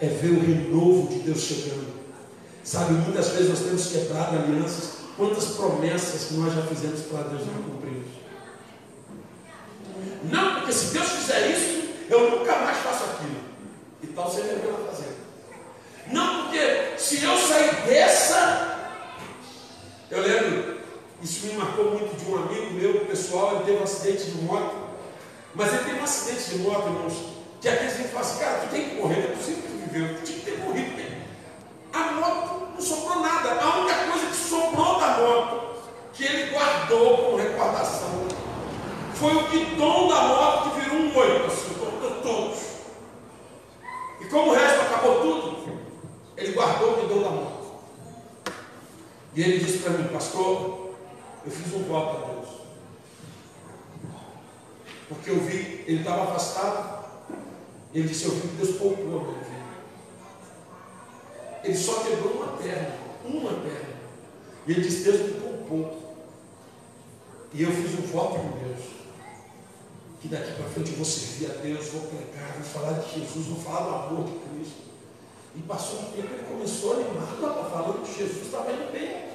É 0.00 0.06
ver 0.06 0.30
o 0.30 0.40
renovo 0.40 1.08
de 1.08 1.18
Deus 1.20 1.40
chegando. 1.40 1.92
Sabe, 2.62 2.92
muitas 2.92 3.28
vezes 3.30 3.48
nós 3.48 3.58
temos 3.60 3.86
quebrado 3.88 4.36
alianças. 4.36 4.98
Quantas 5.16 5.46
promessas 5.46 6.26
que 6.26 6.34
nós 6.34 6.54
já 6.54 6.62
fizemos 6.62 7.00
para 7.00 7.24
Deus 7.24 7.44
não 7.46 7.62
cumprimos? 7.64 8.06
Não, 10.30 10.54
porque 10.54 10.72
se 10.72 10.92
Deus 10.92 11.08
fizer 11.08 11.50
isso, 11.50 11.88
eu 12.08 12.30
nunca 12.30 12.56
mais 12.60 12.78
faço 12.78 13.04
aquilo. 13.04 13.40
E 14.04 14.06
tal 14.08 14.30
você 14.30 14.42
vai 14.42 14.86
fazer. 14.94 15.16
Não, 16.12 16.44
porque 16.44 16.96
se 16.96 17.24
eu 17.24 17.36
sair 17.36 17.74
dessa, 17.86 18.92
eu 20.10 20.22
lembro, 20.22 20.78
isso 21.20 21.46
me 21.46 21.54
marcou 21.54 21.90
muito 21.90 22.16
de 22.16 22.30
um 22.30 22.36
amigo 22.36 22.74
meu, 22.74 23.04
pessoal, 23.06 23.56
ele 23.56 23.64
teve 23.64 23.78
um 23.78 23.82
acidente 23.82 24.24
de 24.30 24.42
moto. 24.42 24.76
Mas 25.54 25.72
ele 25.72 25.84
teve 25.84 26.00
um 26.00 26.04
acidente 26.04 26.50
de 26.50 26.58
moto, 26.58 26.86
irmãos, 26.86 27.37
que 27.60 27.68
aqui 27.68 27.84
a 27.86 27.88
gente 27.88 28.08
fala 28.08 28.20
assim, 28.20 28.38
cara, 28.38 28.58
tu 28.58 28.70
tem 28.70 28.88
que 28.88 28.94
morrer, 28.96 29.16
não 29.16 29.24
é 29.24 29.36
possível 29.36 29.62
que 29.62 29.68
tu 29.68 29.78
viveu, 29.78 30.14
tu 30.16 30.22
tinha 30.24 30.38
que 30.38 30.44
ter 30.44 30.58
morrido. 30.58 30.98
A 31.92 32.12
moto 32.12 32.68
não 32.74 32.80
sobrou 32.80 33.20
nada. 33.20 33.60
A 33.60 33.78
única 33.78 33.94
coisa 34.10 34.26
que 34.26 34.36
sobrou 34.36 35.00
da 35.00 35.18
moto, 35.18 35.80
que 36.12 36.24
ele 36.24 36.50
guardou 36.52 37.16
como 37.16 37.36
recordação, 37.36 38.28
foi 39.14 39.34
o 39.34 39.48
guidão 39.48 40.08
da 40.08 40.22
moto 40.22 40.70
que 40.70 40.80
virou 40.80 40.98
um 40.98 41.16
oito, 41.16 41.46
assim, 41.46 41.74
todos. 42.22 42.58
E 44.20 44.24
como 44.26 44.50
o 44.50 44.54
resto 44.54 44.80
acabou 44.82 45.20
tudo, 45.20 45.80
ele 46.36 46.52
guardou 46.52 46.92
o 46.92 47.00
guidão 47.00 47.22
da 47.22 47.30
moto. 47.30 47.58
E 49.34 49.42
ele 49.42 49.64
disse 49.64 49.78
para 49.78 49.92
mim, 49.92 50.08
pastor, 50.08 50.94
eu 51.44 51.50
fiz 51.50 51.74
um 51.74 51.84
voto 51.84 52.16
a 52.16 52.26
Deus. 52.26 52.48
Porque 55.08 55.30
eu 55.30 55.40
vi, 55.40 55.84
ele 55.86 56.00
estava 56.00 56.24
afastado. 56.24 56.97
Ele 57.94 58.08
disse, 58.08 58.24
eu 58.26 58.32
vi 58.32 58.48
que 58.48 58.56
Deus 58.56 58.76
poupou 58.76 59.20
a 59.20 59.24
minha 59.24 59.44
vida. 59.44 59.58
Ele 61.64 61.76
só 61.76 62.00
quebrou 62.04 62.34
uma 62.34 62.56
perna, 62.58 62.96
uma 63.24 63.50
perna. 63.50 63.98
E 64.66 64.72
ele 64.72 64.82
disse, 64.82 65.04
Deus 65.04 65.20
me 65.20 65.40
poupou. 65.40 66.08
E 67.52 67.62
eu 67.62 67.72
fiz 67.72 67.98
um 67.98 68.02
voto 68.02 68.34
com 68.34 68.58
Deus. 68.58 68.84
Que 70.20 70.28
daqui 70.28 70.52
para 70.52 70.68
frente 70.68 70.90
eu 70.90 70.96
vou 70.96 71.04
servir 71.04 71.50
a 71.50 71.54
Deus, 71.54 71.88
vou 71.88 72.02
pregar, 72.02 72.52
vou 72.54 72.64
falar 72.64 73.00
de 73.00 73.20
Jesus, 73.20 73.46
vou 73.46 73.60
falar 73.60 73.80
do 73.80 74.14
amor 74.14 74.24
de 74.26 74.38
Cristo. 74.38 74.88
E 75.56 75.62
passou 75.62 76.00
um 76.00 76.12
tempo, 76.12 76.34
ele 76.34 76.46
começou 76.48 76.94
animado, 76.94 77.34
estava 77.34 77.70
falando 77.70 78.02
que 78.04 78.18
Jesus 78.18 78.46
estava 78.46 78.70
indo 78.72 78.92
bem. 78.92 79.28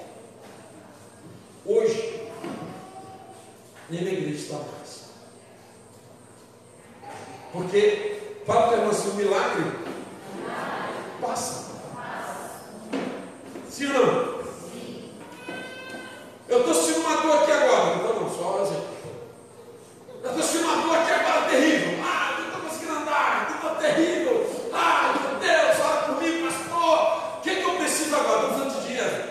Hoje, 1.66 2.30
nem 3.90 4.04
na 4.04 4.12
igreja 4.12 4.36
está 4.36 4.58
mais. 4.58 5.04
Porque, 7.52 8.33
para 8.46 8.68
ter 8.68 8.84
assim, 8.90 9.10
um 9.12 9.16
milagre, 9.16 9.72
passa. 11.22 11.72
Sim 13.70 13.88
ou 13.88 13.94
não? 13.94 14.34
Eu 16.50 16.60
estou 16.60 16.74
sentindo 16.74 17.00
uma 17.08 17.22
dor 17.22 17.44
aqui 17.44 17.52
agora. 17.52 17.96
Não, 17.96 18.22
não, 18.22 18.30
só 18.30 18.62
exemplo. 18.62 18.88
Eu 20.24 20.30
estou 20.30 20.44
sentindo 20.44 20.66
uma 20.66 20.82
dor 20.84 20.98
aqui 20.98 21.12
agora 21.12 21.50
terrível. 21.50 22.04
Ah, 22.06 22.36
não 22.38 22.46
estou 22.46 22.62
conseguindo 22.62 23.00
andar. 23.00 23.48
Eu 23.50 23.56
estou 23.56 23.76
terrível. 23.82 24.70
Ah, 24.74 25.16
meu 25.20 25.40
Deus, 25.40 25.78
fala 25.78 26.02
comigo, 26.14 26.48
pastor. 26.48 27.38
O 27.38 27.42
que, 27.42 27.56
que 27.56 27.64
eu 27.64 27.76
preciso 27.76 28.16
agora? 28.16 28.42
Estou 28.42 28.50
precisando 28.50 28.82
de 28.82 28.88
dinheiro. 28.88 29.24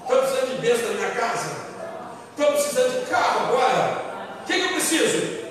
Estou 0.00 0.18
precisando 0.18 0.50
de 0.50 0.62
bênção 0.62 0.88
na 0.88 0.94
minha 0.94 1.10
casa. 1.10 1.56
Estou 2.30 2.52
precisando 2.52 3.00
de 3.00 3.10
carro 3.10 3.46
agora. 3.46 4.04
O 4.40 4.46
que, 4.46 4.52
que 4.52 4.60
eu 4.60 4.68
preciso? 4.68 5.43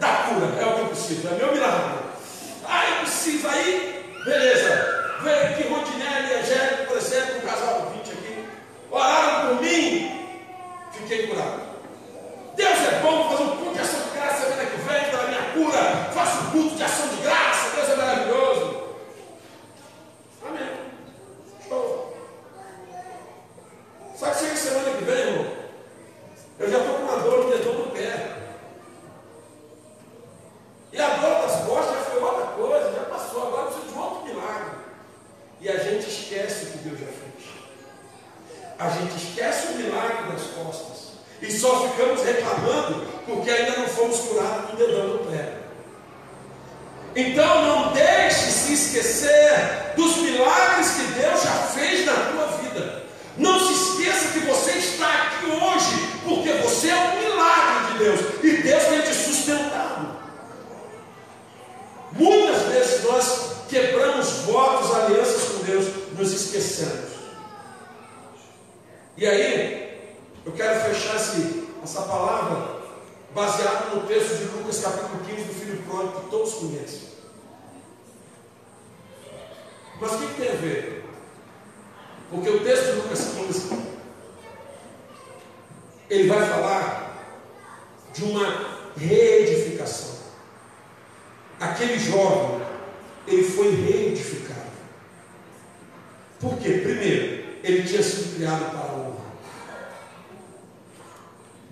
Da 0.00 0.08
cura. 0.08 0.46
É 0.60 0.64
o 0.66 0.74
que 0.74 0.80
eu 0.80 0.86
preciso. 0.86 1.28
É 1.28 1.32
meu 1.32 1.52
milagre. 1.52 1.98
Ah, 2.66 2.90
eu 2.90 2.96
preciso. 3.02 3.48
Aí, 3.48 4.14
beleza. 4.24 4.98
Veio 5.22 5.46
aqui 5.46 5.68
Rodinelli 5.68 6.30
e 6.30 6.34
Angélica, 6.40 6.84
por 6.86 6.96
exemplo, 6.96 7.38
um 7.38 7.40
casal 7.40 7.92
de 7.92 7.97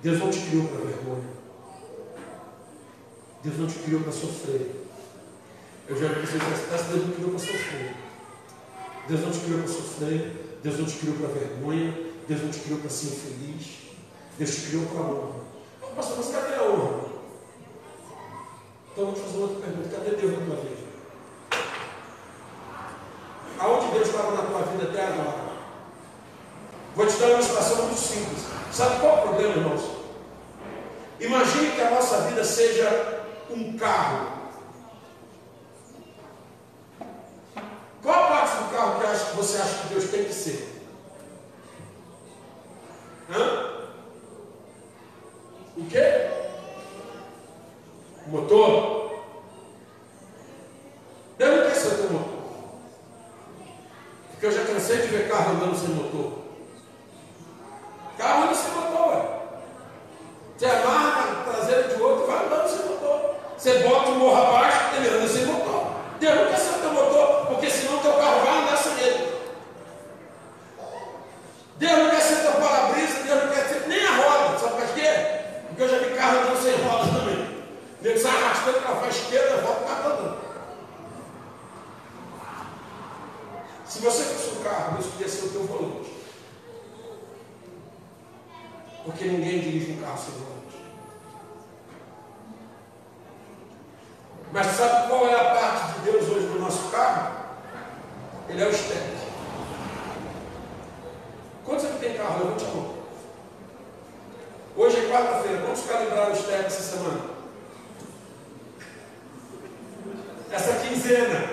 Deus 0.06 0.20
não 0.20 0.30
te 0.30 0.38
criou 0.38 0.68
para 0.68 0.86
vergonha. 0.86 1.24
Deus 3.42 3.58
não 3.58 3.66
te 3.66 3.74
criou 3.80 4.00
para 4.02 4.12
sofrer. 4.12 4.86
Eu 5.88 6.00
já 6.00 6.06
vi 6.06 6.20
pessoas 6.20 6.42
que 6.42 6.74
assim, 6.74 6.92
Deus 6.92 7.02
não 7.02 7.10
te 7.10 7.16
criou 7.16 7.30
para 7.30 7.38
sofrer. 7.40 7.96
Deus 9.08 9.20
não 9.20 9.30
te 9.32 9.38
criou 9.40 9.58
para 9.58 9.68
sofrer. 9.68 10.58
Deus 10.62 10.78
não 10.78 10.86
te 10.86 10.96
criou 10.98 11.16
para 11.16 11.26
vergonha. 11.26 12.12
Deus 12.28 12.40
não 12.40 12.50
te 12.50 12.60
criou 12.60 12.78
para 12.78 12.88
ser 12.88 13.06
infeliz. 13.06 13.66
Deus 14.38 14.54
te 14.54 14.60
criou 14.68 14.86
para 14.86 15.00
a 15.00 15.02
honra. 15.02 15.40
Pastor, 15.96 16.16
mas 16.18 16.28
cadê 16.28 16.54
a 16.54 16.62
honra? 16.62 17.04
Então 18.92 19.06
vou 19.06 19.12
te 19.14 19.20
fazer 19.22 19.38
outra 19.38 19.56
pergunta. 19.56 19.88
Cadê 19.88 20.10
Deus 20.14 20.38
na 20.38 20.46
tua 20.46 20.56
vida? 20.62 20.86
Aonde 23.58 23.92
Deus 23.92 24.06
estava 24.06 24.30
na 24.36 24.42
tua 24.42 24.62
vida 24.70 24.84
até 24.84 25.04
agora? 25.04 25.46
Vou 26.94 27.06
te 27.08 27.16
dar 27.16 27.26
uma 27.26 27.42
situação 27.42 27.86
muito 27.86 27.98
simples. 27.98 28.44
Sabe 28.70 29.00
qual 29.00 29.16
é 29.16 29.18
o 29.18 29.22
problema, 29.22 29.56
irmãos? 29.56 29.95
Imagine 31.36 31.72
que 31.72 31.82
a 31.82 31.90
nossa 31.90 32.22
vida 32.22 32.42
seja 32.42 32.88
um 33.50 33.76
carro. 33.76 34.35
Ele 98.56 98.64
é 98.64 98.68
o 98.68 98.70
externo. 98.70 99.16
Quantos 101.62 101.84
aqui 101.84 101.98
tem 101.98 102.16
carro? 102.16 102.38
Levante 102.38 102.64
a 102.64 102.68
mão. 102.68 102.94
Hoje 104.74 104.96
é 104.96 105.10
quarta-feira. 105.10 105.60
Quantos 105.60 105.84
calibraram 105.84 106.30
o 106.30 106.34
externo 106.34 106.64
essa 106.64 106.80
semana? 106.80 107.20
Essa 110.50 110.72
quinzena. 110.72 111.50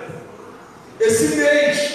Esse 0.98 1.36
mês. 1.36 1.93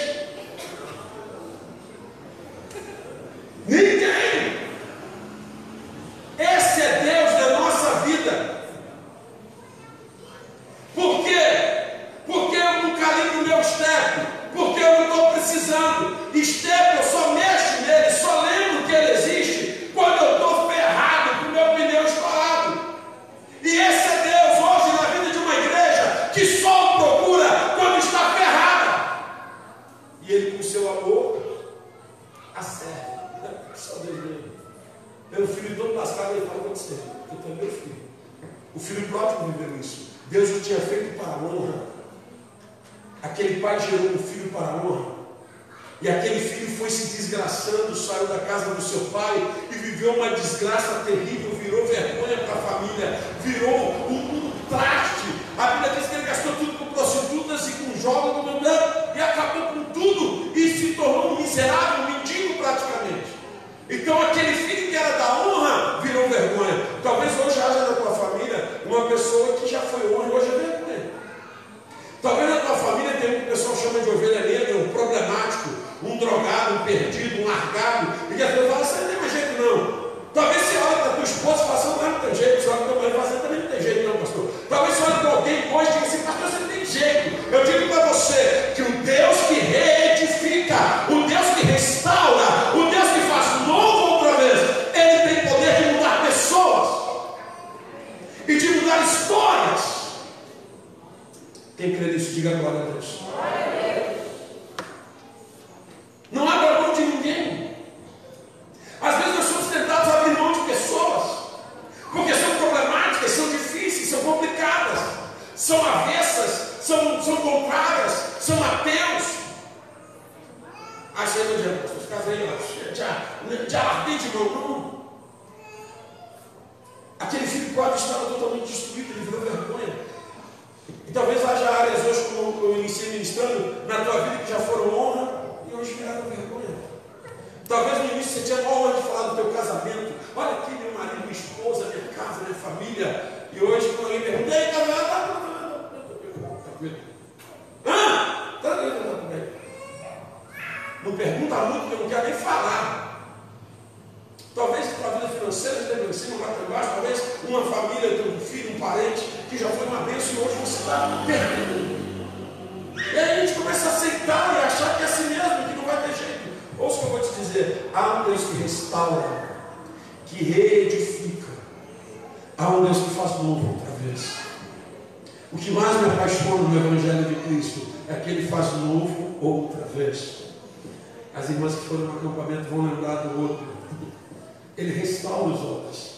Outros. 185.27 186.09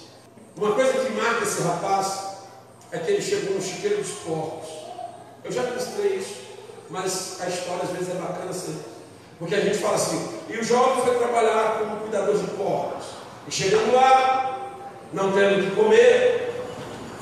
Uma 0.56 0.74
coisa 0.74 0.94
que 0.94 1.12
marca 1.14 1.44
esse 1.44 1.62
rapaz 1.62 2.32
é 2.92 3.00
que 3.00 3.12
ele 3.12 3.22
chegou 3.22 3.56
no 3.56 3.62
chiqueiro 3.62 3.98
dos 3.98 4.12
porcos. 4.26 4.70
Eu 5.44 5.52
já 5.52 5.64
mostrei 5.64 6.18
isso, 6.18 6.42
mas 6.90 7.38
a 7.40 7.48
história 7.48 7.84
às 7.84 7.90
vezes 7.90 8.10
é 8.10 8.14
bacana 8.20 8.52
assim. 8.52 8.80
Porque 9.40 9.56
a 9.56 9.62
gente 9.62 9.78
fala 9.78 9.96
assim, 9.96 10.40
e 10.50 10.58
o 10.58 10.64
jovem 10.64 11.04
foi 11.04 11.16
trabalhar 11.18 11.80
como 11.80 12.02
cuidador 12.02 12.38
de 12.38 12.48
porcos. 12.52 13.06
E 13.48 13.52
chegando 13.52 13.96
lá, 13.96 14.70
não 15.14 15.32
tendo 15.32 15.60
o 15.60 15.64
que 15.64 15.76
comer, 15.76 16.54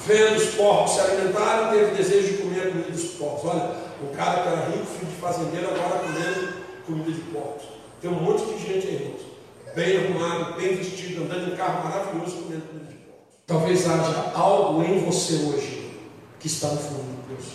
vendo 0.05 0.37
os 0.37 0.55
porcos 0.55 0.95
se 0.95 0.99
alimentarem, 0.99 1.79
teve 1.79 1.95
desejo 1.95 2.27
de 2.27 2.37
comer 2.41 2.59
a 2.59 2.71
comida 2.71 2.91
dos 2.91 3.03
porcos. 3.11 3.49
Olha, 3.49 3.75
o 4.01 4.15
cara 4.15 4.41
que 4.41 4.47
era 4.49 4.65
rico, 4.65 4.85
filho 4.85 5.11
de 5.11 5.21
fazendeiro, 5.21 5.67
agora 5.67 5.99
comendo 5.99 6.53
comida 6.85 7.11
de 7.11 7.21
porcos. 7.31 7.63
Tem 8.01 8.09
um 8.09 8.15
monte 8.15 8.45
de 8.45 8.57
gente 8.57 8.87
aí, 8.87 9.28
bem 9.75 9.97
arrumado, 9.97 10.55
bem 10.55 10.75
vestido, 10.75 11.23
andando 11.23 11.53
em 11.53 11.55
carro 11.55 11.83
maravilhoso, 11.83 12.43
comendo 12.43 12.67
comida 12.67 12.85
de 12.85 12.97
porcos. 12.97 13.35
Talvez 13.45 13.89
haja 13.89 14.31
algo 14.35 14.83
em 14.83 15.03
você 15.03 15.33
hoje 15.35 15.99
que 16.39 16.47
está 16.47 16.67
no 16.69 16.77
fundo 16.77 17.21
de 17.21 17.33
Deus. 17.33 17.53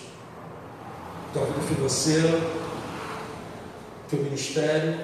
Tua 1.33 1.47
vida 1.47 1.61
financeira, 1.61 2.41
teu 4.09 4.21
ministério, 4.21 5.01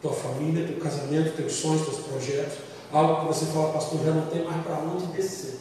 tua 0.00 0.12
família, 0.12 0.66
teu 0.66 0.78
casamento, 0.78 1.36
teus 1.36 1.52
sonhos, 1.52 1.82
teus 1.82 1.98
projetos. 1.98 2.58
Algo 2.92 3.20
que 3.20 3.26
você 3.26 3.46
fala, 3.46 3.72
pastor, 3.72 4.00
já 4.04 4.10
não 4.10 4.26
tem 4.26 4.44
mais 4.44 4.62
para 4.64 4.76
onde 4.78 5.06
descer. 5.06 5.60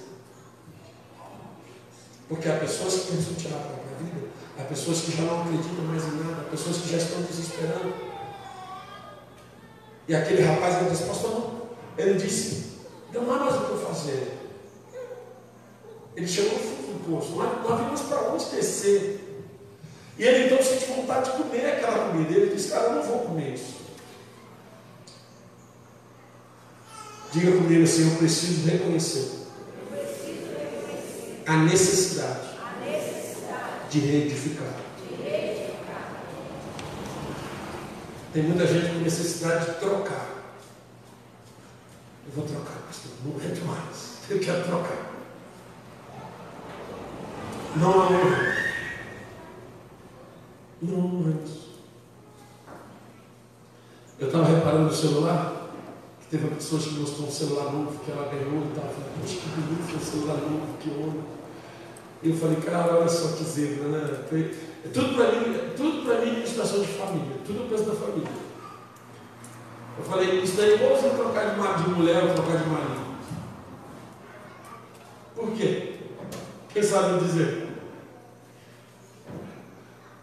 Porque 2.28 2.48
há 2.50 2.58
pessoas 2.58 2.94
que 2.94 3.12
pensam 3.14 3.34
tirar 3.34 3.58
a 3.58 3.60
própria 3.60 3.98
vida, 4.00 4.28
há 4.60 4.64
pessoas 4.64 5.02
que 5.02 5.18
já 5.18 5.24
não 5.24 5.42
acreditam 5.42 5.86
mais 5.86 6.04
em 6.04 6.18
nada, 6.18 6.42
há 6.42 6.50
pessoas 6.50 6.78
que 6.78 6.92
já 6.92 6.98
estão 6.98 7.22
desesperando. 7.22 8.11
E 10.08 10.16
aquele 10.16 10.42
rapaz 10.42 10.78
ele 10.78 10.90
disse, 10.90 11.04
pastor, 11.04 11.52
ele 11.98 12.14
disse, 12.16 12.72
não 13.14 13.32
há 13.32 13.40
mais 13.40 13.56
o 13.56 13.66
que 13.66 13.86
fazer. 13.86 14.38
Ele 16.16 16.28
chegou 16.28 16.54
no 16.54 16.60
fundo 16.60 16.94
do 16.94 17.16
poço, 17.16 17.32
não, 17.32 17.74
havia 17.74 17.88
mais 17.88 18.02
para 18.02 18.32
onde 18.32 18.46
descer. 18.46 19.20
E 20.18 20.24
ele 20.24 20.46
então 20.46 20.64
sente 20.64 20.86
vontade 20.86 21.32
de 21.32 21.38
comer 21.38 21.66
aquela 21.66 22.10
comida. 22.10 22.34
Ele 22.34 22.56
disse, 22.56 22.70
cara, 22.70 22.86
eu 22.86 22.96
não 22.96 23.04
vou 23.04 23.20
comer 23.20 23.54
isso. 23.54 23.82
Diga 27.32 27.52
comigo 27.54 27.84
assim, 27.84 28.12
eu 28.12 28.18
preciso 28.18 28.70
reconhecer 28.70 29.42
a 31.46 31.58
necessidade, 31.58 32.50
de 33.90 34.00
reedificar. 34.00 34.74
Tem 38.34 38.44
muita 38.44 38.66
gente 38.66 38.94
com 38.94 39.00
necessidade 39.00 39.66
de 39.66 39.80
trocar. 39.80 40.42
Eu 42.26 42.34
vou 42.34 42.46
trocar, 42.46 42.80
pastor. 42.88 43.12
Não 43.26 43.36
aguento 43.36 43.66
mais. 43.66 44.20
Eu 44.30 44.40
quero 44.40 44.64
trocar. 44.64 45.12
Não 47.76 47.92
há 47.92 48.08
honra. 48.08 48.56
Não 50.82 50.98
honramos. 50.98 51.52
Eu 54.18 54.28
estava 54.28 54.46
reparando 54.46 54.84
no 54.86 54.94
celular. 54.94 55.58
Que 56.22 56.38
teve 56.38 56.56
pessoas 56.56 56.86
que 56.86 56.94
mostrou 56.94 57.28
um 57.28 57.32
celular 57.32 57.74
novo 57.74 58.00
que 58.00 58.12
ela 58.12 58.30
ganhou 58.30 58.64
e 58.64 58.70
estava 58.70 58.88
falando, 58.88 59.22
poxa, 59.22 59.36
que 59.36 59.50
bonito 59.50 59.96
um 59.96 60.00
celular 60.00 60.38
novo, 60.38 60.78
que 60.80 60.90
honra. 60.90 61.41
E 62.24 62.30
eu 62.30 62.38
falei, 62.38 62.58
cara, 62.58 62.98
olha 62.98 63.10
só 63.10 63.36
que 63.36 63.44
zebra, 63.44 63.88
né? 63.88 64.24
É 64.84 64.88
tudo 64.90 65.16
para 65.16 65.32
mim, 65.32 65.56
é 65.56 65.74
tudo 65.76 66.06
para 66.06 66.20
mim 66.20 66.32
administração 66.32 66.82
de 66.82 66.88
família, 66.88 67.38
tudo 67.46 67.70
penso 67.70 67.84
da 67.84 67.96
família. 67.96 68.30
Eu 69.98 70.04
falei, 70.04 70.42
isso 70.42 70.58
daí 70.58 70.72
é 70.72 70.76
igual 70.76 70.96
você 70.96 71.10
trocar 71.10 71.56
de, 71.56 71.84
de 71.84 71.90
mulher 71.90 72.24
ou 72.24 72.34
trocar 72.34 72.58
de 72.58 72.70
marido. 72.70 73.12
Por 75.36 75.52
quê? 75.54 76.00
Quem 76.74 76.84
sabe 76.84 77.24
dizer? 77.24 77.68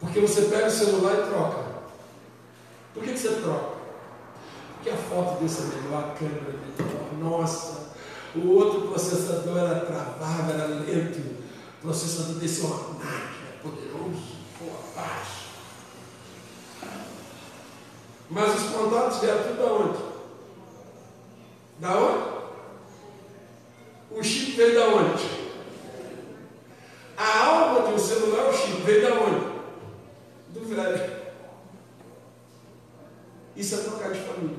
Porque 0.00 0.20
você 0.20 0.42
pega 0.42 0.66
o 0.66 0.70
celular 0.70 1.14
e 1.14 1.28
troca. 1.28 1.64
Por 2.94 3.02
que, 3.02 3.12
que 3.12 3.18
você 3.18 3.40
troca? 3.40 3.78
Porque 4.74 4.90
a 4.90 4.96
foto 4.96 5.42
desse 5.42 5.62
é 5.62 5.82
melhor, 5.82 6.04
a 6.04 6.18
câmera 6.18 6.54
é 6.54 6.82
melhor, 6.82 7.40
nossa, 7.40 7.88
o 8.34 8.48
outro 8.52 8.82
processador 8.82 9.58
era 9.58 9.80
travado, 9.80 10.52
era 10.52 10.66
lento, 10.66 11.38
processador 11.80 12.34
desse 12.36 12.62
é 12.62 12.64
uma 12.66 12.76
máquina, 12.94 13.52
poderoso, 13.62 14.36
foi 14.58 14.68
abaixo. 14.68 15.48
Mas 18.30 18.54
os 18.54 18.70
contatos 18.70 19.18
vieram 19.20 19.42
tudo 19.42 19.56
da 19.56 19.72
onde? 19.72 19.98
Da 21.78 21.98
onde? 21.98 22.38
O 24.10 24.22
chip 24.22 24.52
veio 24.52 24.74
da 24.74 24.88
onde? 24.88 25.48
A 27.16 27.44
alma 27.46 27.88
de 27.88 27.94
um 27.94 27.98
celular, 27.98 28.48
o 28.48 28.52
chip, 28.52 28.82
veio 28.82 29.02
da 29.02 29.14
onde? 29.20 29.46
Do 30.48 30.64
velho. 30.66 31.18
Isso 33.56 33.74
é 33.74 33.78
trocar 33.78 34.12
de 34.12 34.20
família. 34.20 34.56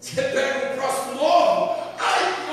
Você 0.00 0.22
pega 0.22 0.72
o 0.72 0.76
próximo 0.76 1.14
novo, 1.14 1.76
ai, 1.98 2.45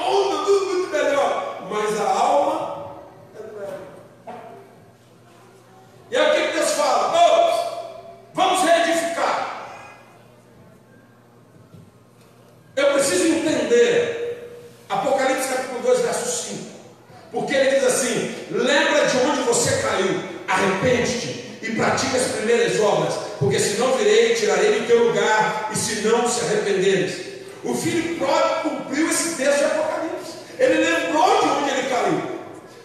as 22.18 22.32
primeiras 22.32 22.80
obras, 22.80 23.14
porque 23.39 23.59
se 23.59 23.78
não 23.78 23.97
virei, 23.97 24.36
tirarei 24.36 24.80
do 24.80 24.88
teu 24.88 25.07
lugar, 25.07 25.70
e 25.72 25.76
se 25.78 26.07
não 26.07 26.28
se 26.30 26.41
arrependeres. 26.45 27.34
O 27.64 27.74
filho 27.74 28.18
próprio 28.18 28.72
cumpriu 28.72 29.09
esse 29.09 29.36
texto 29.36 29.59
de 29.59 29.66
Apocalipse. 29.66 30.34
Ele 30.59 30.84
lembrou 30.84 31.41
de 31.41 31.47
onde 31.47 31.70
ele 31.70 31.89
caiu. 31.89 32.22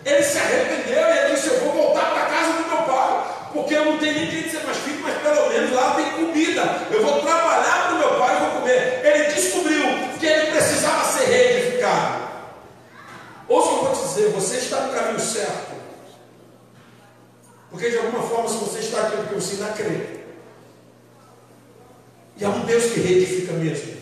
Ele 0.04 0.22
se 0.22 0.38
arrependeu 0.38 1.00
e 1.00 1.18
ele 1.18 1.34
disse: 1.34 1.48
Eu 1.48 1.60
vou 1.60 1.72
voltar 1.72 2.10
para 2.12 2.22
a 2.22 2.26
casa 2.26 2.52
do 2.52 2.68
meu 2.68 2.82
pai, 2.84 3.24
porque 3.52 3.74
eu 3.74 3.84
não 3.84 3.98
tenho 3.98 4.20
ninguém 4.20 4.42
de 4.42 4.50
ser 4.50 4.64
mais 4.64 4.78
filho, 4.78 5.00
mas 5.02 5.18
pelo 5.18 5.48
menos 5.48 5.72
lá 5.72 5.94
tem 5.94 6.10
comida. 6.12 6.86
Eu 6.90 7.02
vou 7.02 7.20
trabalhar 7.20 7.88
para 7.88 7.94
o 7.94 7.98
meu 7.98 8.18
pai 8.18 8.36
e 8.36 8.40
vou 8.40 8.60
comer. 8.60 9.00
Ele 9.04 9.32
descobriu 9.32 9.82
que 10.18 10.26
ele 10.26 10.52
precisava 10.52 11.04
ser 11.04 11.24
reedificado. 11.24 12.28
Ouça 13.48 13.68
o 13.68 13.78
que 13.78 13.84
eu 13.84 13.92
vou 13.92 14.02
te 14.02 14.08
dizer: 14.08 14.28
você 14.30 14.56
está 14.56 14.87
forma, 19.06 19.24
se 19.28 19.34
você 19.34 19.54
está 19.54 19.66
aqui, 19.66 19.82
é 19.82 19.84
porque 19.84 19.94
você 19.94 19.94
ainda 19.94 20.02
crê. 20.02 20.18
E 22.36 22.44
há 22.44 22.48
um 22.48 22.64
Deus 22.64 22.84
que 22.92 23.00
reedifica 23.00 23.52
mesmo. 23.54 23.94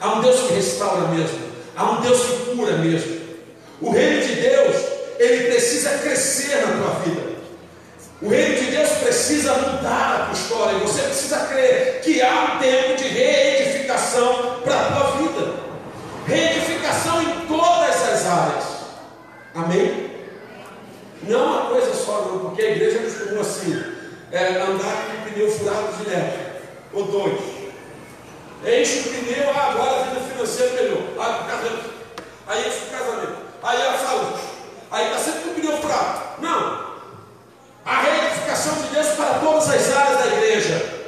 Há 0.00 0.14
um 0.14 0.20
Deus 0.20 0.40
que 0.40 0.54
restaura 0.54 1.08
mesmo. 1.08 1.38
Há 1.76 1.90
um 1.92 2.00
Deus 2.00 2.20
que 2.20 2.56
cura 2.56 2.72
mesmo. 2.78 3.20
O 3.80 3.90
reino 3.90 4.26
de 4.26 4.34
Deus, 4.34 4.76
ele 5.18 5.50
precisa 5.50 5.90
crescer 5.98 6.56
na 6.56 6.76
tua 6.76 6.94
vida. 7.00 7.30
O 8.20 8.28
reino 8.28 8.54
de 8.54 8.70
Deus 8.70 8.90
precisa 9.02 9.54
mudar 9.54 10.14
a 10.14 10.24
tua 10.26 10.34
história. 10.34 10.78
Você 10.80 11.02
precisa 11.02 11.38
crer 11.46 12.00
que 12.02 12.20
há 12.20 12.54
um 12.54 12.58
tempo 12.58 12.96
de 12.96 13.08
reedificação 13.08 14.60
para 14.62 14.78
a 14.78 14.92
tua 14.92 15.10
vida. 15.12 15.54
Reedificação 16.26 17.22
em 17.22 17.46
todas 17.46 18.08
as 18.08 18.26
áreas. 18.26 18.64
Amém? 19.54 20.10
Não 21.22 21.46
uma 21.46 21.70
coisa 21.70 21.94
só, 21.94 22.22
não, 22.22 22.38
porque 22.40 22.62
a 22.62 22.70
igreja 22.70 22.98
costuma 22.98 23.40
assim, 23.40 23.99
é, 24.32 24.62
andar 24.62 25.06
com 25.06 25.30
pneu 25.30 25.50
furado 25.50 25.92
direto, 26.02 26.62
ou 26.92 27.04
dois. 27.04 27.40
Enche 28.64 29.00
o 29.00 29.02
pneu, 29.04 29.50
ah, 29.50 29.70
agora 29.70 30.00
a 30.00 30.02
vida 30.04 30.20
financeira 30.20 30.82
melhor. 30.82 31.02
Ah, 31.18 31.46
casamento. 31.48 31.90
Aí 32.46 32.60
enche 32.60 32.78
o 32.86 32.90
casamento. 32.90 33.36
Aí 33.62 33.82
a 33.82 33.98
saúde. 33.98 34.40
Aí 34.90 35.06
está 35.06 35.18
sempre 35.18 35.40
com 35.40 35.50
o 35.50 35.54
pneu 35.54 35.76
furado. 35.78 36.20
Não. 36.40 36.90
A 37.84 38.02
reedificação 38.02 38.74
de 38.74 38.94
Deus 38.94 39.06
para 39.08 39.38
todas 39.38 39.68
as 39.68 39.96
áreas 39.96 40.18
da 40.20 40.26
igreja. 40.26 41.00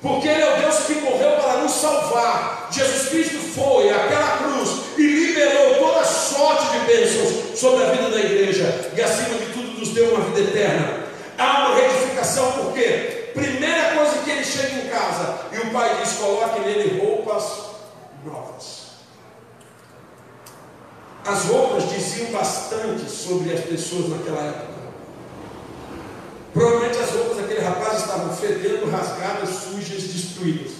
Porque 0.00 0.28
Ele 0.28 0.42
é 0.42 0.54
o 0.54 0.60
Deus 0.60 0.76
que 0.86 0.94
morreu 0.94 1.32
para 1.32 1.58
nos 1.58 1.72
salvar. 1.72 2.68
Jesus 2.70 3.08
Cristo 3.08 3.38
foi 3.54 3.90
àquela 3.90 4.38
cruz 4.38 4.70
e 4.96 5.02
liberou 5.02 5.74
toda 5.74 6.04
sorte 6.04 6.66
de 6.70 6.78
bênçãos 6.86 7.58
sobre 7.58 7.84
a 7.84 7.90
vida 7.90 8.10
da 8.10 8.18
igreja. 8.18 8.90
E 8.96 9.02
acima 9.02 9.38
de 9.38 9.46
tudo, 9.52 9.78
nos 9.78 9.90
deu 9.90 10.14
uma 10.14 10.24
vida 10.24 10.40
eterna. 10.40 11.01
Há 11.38 11.66
uma 11.66 11.74
reedificação, 11.74 12.52
por 12.52 12.72
quê? 12.72 13.30
Primeira 13.34 13.94
coisa 13.94 14.18
que 14.18 14.30
ele 14.30 14.44
chega 14.44 14.74
em 14.74 14.88
casa 14.88 15.38
e 15.52 15.58
o 15.58 15.70
pai 15.70 16.02
diz: 16.02 16.12
coloque 16.14 16.60
nele 16.60 17.00
roupas 17.00 17.44
novas. 18.24 18.82
As 21.24 21.44
roupas 21.44 21.88
diziam 21.90 22.32
bastante 22.32 23.08
sobre 23.10 23.52
as 23.52 23.60
pessoas 23.60 24.08
naquela 24.08 24.42
época. 24.42 24.82
Provavelmente 26.52 26.98
as 26.98 27.10
roupas 27.10 27.36
daquele 27.38 27.60
rapaz 27.60 28.00
estavam 28.00 28.36
fedendo, 28.36 28.90
rasgadas, 28.90 29.48
sujas, 29.48 30.02
destruídas. 30.02 30.72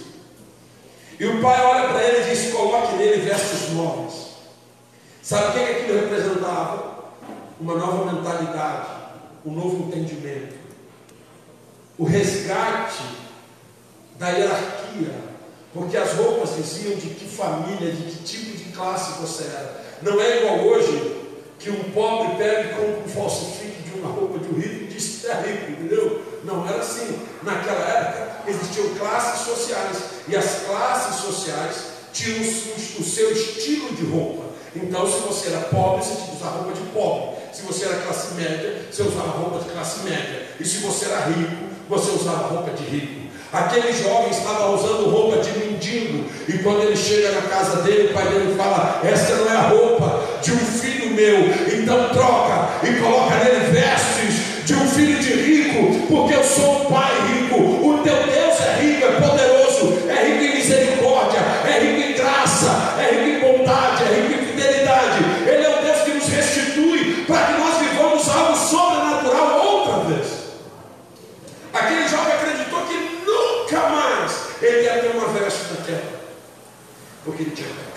E 1.19 1.25
o 1.25 1.41
pai 1.41 1.61
olha 1.65 1.89
para 1.89 2.03
ele 2.03 2.27
e 2.27 2.35
diz: 2.35 2.53
coloque 2.53 2.95
nele 2.95 3.21
vestes 3.21 3.71
novas. 3.71 4.33
Sabe 5.21 5.47
o 5.47 5.51
que, 5.53 5.59
é 5.59 5.65
que 5.65 5.81
aquilo 5.81 5.99
representava? 6.01 6.93
Uma 7.59 7.75
nova 7.75 8.11
mentalidade, 8.11 8.87
um 9.45 9.51
novo 9.51 9.87
entendimento. 9.87 10.55
O 11.97 12.05
resgate 12.05 13.03
da 14.17 14.29
hierarquia, 14.29 15.13
porque 15.73 15.97
as 15.97 16.13
roupas 16.13 16.55
diziam 16.55 16.95
de 16.95 17.07
que 17.09 17.25
família, 17.25 17.91
de 17.91 18.03
que 18.03 18.23
tipo 18.23 18.57
de 18.57 18.71
classe 18.71 19.19
você 19.21 19.43
era. 19.43 19.83
Não 20.01 20.19
é 20.19 20.39
igual 20.39 20.59
hoje 20.59 21.23
que 21.59 21.69
um 21.69 21.91
pobre 21.91 22.37
pega 22.37 22.61
e 22.61 22.73
compra 22.73 23.03
um 23.05 23.09
falsifique 23.09 23.83
de 23.83 23.99
uma 23.99 24.09
roupa 24.09 24.39
de 24.39 24.49
um 24.49 24.59
rico 24.59 24.83
e 24.83 24.87
diz 24.87 25.21
que 25.21 25.27
é 25.27 25.33
rico, 25.41 25.71
entendeu? 25.71 26.21
Não 26.43 26.67
era 26.67 26.81
assim. 26.81 27.19
Naquela 27.41 27.87
época 27.87 28.49
existiam 28.49 28.93
classes 28.95 29.45
sociais 29.45 29.97
e 30.27 30.35
as 30.35 30.63
classes 30.65 31.21
sociais 31.21 31.75
tinham 32.11 32.41
o 32.41 33.03
seu 33.03 33.31
estilo 33.31 33.93
de 33.95 34.05
roupa. 34.05 34.43
Então, 34.75 35.05
se 35.05 35.19
você 35.19 35.49
era 35.49 35.61
pobre, 35.65 36.03
você 36.03 36.15
tinha 36.15 36.27
que 36.27 36.35
usar 36.35 36.49
roupa 36.49 36.73
de 36.73 36.81
pobre. 36.91 37.42
Se 37.53 37.61
você 37.61 37.85
era 37.85 37.97
classe 37.97 38.33
média, 38.33 38.77
você 38.91 39.03
usava 39.03 39.37
roupa 39.37 39.59
de 39.59 39.69
classe 39.69 40.03
média. 40.03 40.41
E 40.59 40.65
se 40.65 40.77
você 40.77 41.05
era 41.05 41.25
rico, 41.25 41.65
você 41.87 42.09
usava 42.09 42.47
roupa 42.47 42.71
de 42.71 42.83
rico. 42.83 43.29
Aquele 43.53 43.93
jovem 43.93 44.31
estava 44.31 44.71
usando 44.71 45.11
roupa 45.11 45.37
de 45.37 45.51
mendigo, 45.59 46.25
e 46.47 46.57
quando 46.63 46.81
ele 46.81 46.97
chega 46.97 47.31
na 47.33 47.43
casa 47.43 47.83
dele, 47.83 48.09
o 48.09 48.13
pai 48.15 48.27
dele 48.27 48.55
fala: 48.57 48.99
Esta 49.03 49.35
não 49.35 49.51
é 49.51 49.55
a 49.55 49.61
roupa 49.67 50.23
de 50.41 50.51
um 50.51 50.57
filho 50.57 51.11
meu, 51.11 51.41
então 51.77 52.09
troca 52.09 52.87
e 52.87 52.99
coloca 52.99 53.35
nele 53.35 53.71
vestes 53.71 54.65
de 54.65 54.73
um 54.73 54.87
filho 54.87 55.19
de 55.19 55.33
rico, 55.33 56.07
porque 56.07 56.33
eu 56.33 56.43
sou 56.43 56.81
um 56.81 56.85
pai 56.85 57.11
rico. 57.27 57.82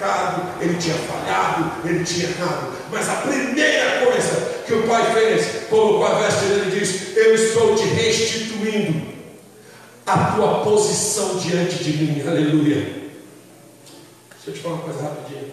Pecado, 0.06 0.62
ele 0.62 0.76
tinha 0.76 0.94
falhado, 0.94 1.88
ele 1.88 2.04
tinha 2.04 2.28
errado. 2.28 2.72
Mas 2.90 3.08
a 3.08 3.16
primeira 3.16 4.06
coisa 4.06 4.62
que 4.64 4.74
o 4.74 4.86
pai 4.86 5.12
fez, 5.12 5.68
colocou 5.68 6.06
a 6.06 6.20
veste 6.20 6.44
dele 6.46 6.76
e 6.76 6.80
disse: 6.80 7.18
Eu 7.18 7.34
estou 7.34 7.74
te 7.74 7.84
restituindo 7.84 9.16
a 10.06 10.32
tua 10.32 10.62
posição 10.62 11.36
diante 11.36 11.82
de 11.82 11.92
mim. 11.92 12.26
Aleluia. 12.26 13.10
Deixa 14.34 14.48
eu 14.48 14.54
te 14.54 14.60
falar 14.60 14.76
uma 14.76 14.84
coisa 14.84 15.02
rapidinho. 15.02 15.52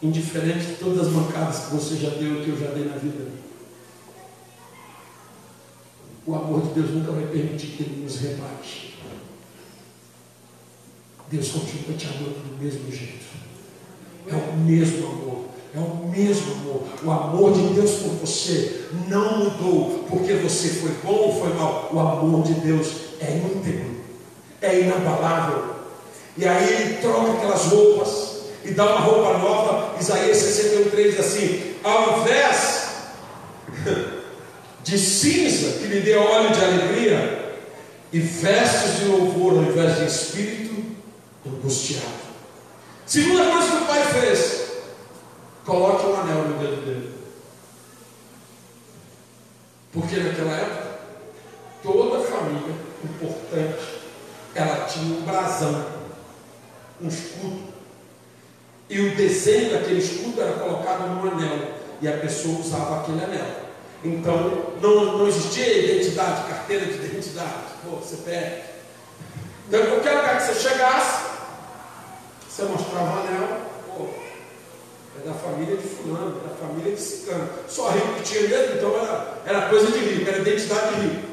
Indiferente 0.00 0.66
de 0.66 0.74
todas 0.74 1.06
as 1.06 1.12
mancadas 1.12 1.58
que 1.64 1.74
você 1.74 1.96
já 1.96 2.10
deu, 2.10 2.42
que 2.42 2.50
eu 2.50 2.58
já 2.58 2.72
dei 2.72 2.84
na 2.84 2.96
vida. 2.96 3.30
O 6.24 6.34
amor 6.36 6.62
de 6.62 6.74
Deus 6.74 6.90
nunca 6.90 7.10
vai 7.10 7.26
permitir 7.26 7.68
que 7.68 7.82
Ele 7.82 8.02
nos 8.04 8.16
rebate. 8.20 8.92
Deus 11.30 11.48
continua 11.48 11.96
te 11.96 12.06
amando 12.06 12.40
do 12.40 12.62
mesmo 12.62 12.90
jeito. 12.90 13.24
É 14.28 14.34
o 14.34 14.56
mesmo 14.58 15.06
amor. 15.06 15.44
É 15.74 15.78
o 15.78 16.08
mesmo 16.08 16.52
amor. 16.52 16.82
O 17.02 17.10
amor 17.10 17.52
de 17.54 17.74
Deus 17.74 17.92
por 17.92 18.10
você 18.16 18.82
não 19.08 19.38
mudou 19.38 20.04
porque 20.08 20.34
você 20.34 20.68
foi 20.68 20.90
bom 21.02 21.14
ou 21.14 21.40
foi 21.40 21.54
mal. 21.54 21.88
O 21.92 21.98
amor 21.98 22.42
de 22.42 22.54
Deus 22.54 22.88
é 23.20 23.36
íntegro, 23.36 23.96
é 24.60 24.80
inabalável. 24.80 25.76
E 26.36 26.46
aí 26.46 26.72
ele 26.72 26.94
troca 26.98 27.32
aquelas 27.32 27.64
roupas 27.66 28.32
e 28.64 28.72
dá 28.72 28.84
uma 28.84 29.00
roupa 29.00 29.38
nova. 29.38 29.94
Isaías 29.98 30.36
61,3 30.36 31.10
diz 31.10 31.20
assim: 31.20 31.74
ao 31.82 32.20
invés 32.20 32.88
de 34.84 34.98
cinza 34.98 35.78
que 35.78 35.86
lhe 35.86 36.00
dê 36.00 36.16
óleo 36.16 36.52
de 36.52 36.64
alegria 36.64 37.56
e 38.12 38.20
vestes 38.20 38.98
de 38.98 39.04
louvor 39.06 39.54
ao 39.54 39.62
invés 39.62 39.96
de 39.96 40.04
espírito 40.06 40.62
angustiado. 41.46 42.32
Segunda 43.06 43.50
coisa 43.50 43.68
que 43.68 43.76
o 43.76 43.86
pai 43.86 44.04
fez: 44.04 44.72
coloque 45.64 46.06
um 46.06 46.20
anel 46.20 46.48
no 46.48 46.58
dedo 46.58 46.84
dele. 46.84 47.12
Porque 49.92 50.16
naquela 50.16 50.52
época, 50.52 50.98
toda 51.82 52.24
família 52.24 52.74
importante, 53.04 54.00
ela 54.54 54.86
tinha 54.86 55.16
um 55.16 55.22
brasão, 55.22 55.86
um 57.00 57.08
escudo. 57.08 57.72
E 58.88 59.00
o 59.00 59.16
desenho 59.16 59.72
daquele 59.72 60.00
escudo 60.00 60.40
era 60.40 60.52
colocado 60.52 61.08
num 61.08 61.30
anel. 61.30 61.72
E 62.00 62.08
a 62.08 62.16
pessoa 62.18 62.58
usava 62.58 63.00
aquele 63.00 63.22
anel. 63.22 63.62
Então, 64.04 64.74
não, 64.80 65.18
não 65.18 65.28
existia 65.28 65.84
identidade, 65.84 66.48
carteira 66.48 66.86
de 66.86 66.94
identidade, 66.94 67.50
pô, 67.84 68.00
CPF. 68.04 68.62
Então, 69.68 69.80
em 69.80 69.86
qualquer 69.86 70.16
lugar 70.16 70.36
que 70.38 70.42
você 70.42 70.68
chegasse, 70.68 71.31
você 72.54 72.64
mostrava 72.64 73.16
o 73.16 73.20
anel, 73.20 73.60
pô, 73.96 74.08
é 75.18 75.26
da 75.26 75.32
família 75.32 75.74
de 75.74 75.88
fulano, 75.88 76.38
é 76.44 76.48
da 76.50 76.54
família 76.54 76.94
de 76.94 77.00
cicano. 77.00 77.48
Só 77.66 77.88
rico 77.88 78.12
que 78.16 78.22
tinha 78.24 78.42
mesmo, 78.42 78.76
então 78.76 78.94
era, 78.94 79.38
era 79.46 79.68
coisa 79.70 79.90
de 79.90 79.98
rico, 79.98 80.28
era 80.28 80.40
identidade 80.40 80.94
de 80.94 81.00
rico. 81.00 81.32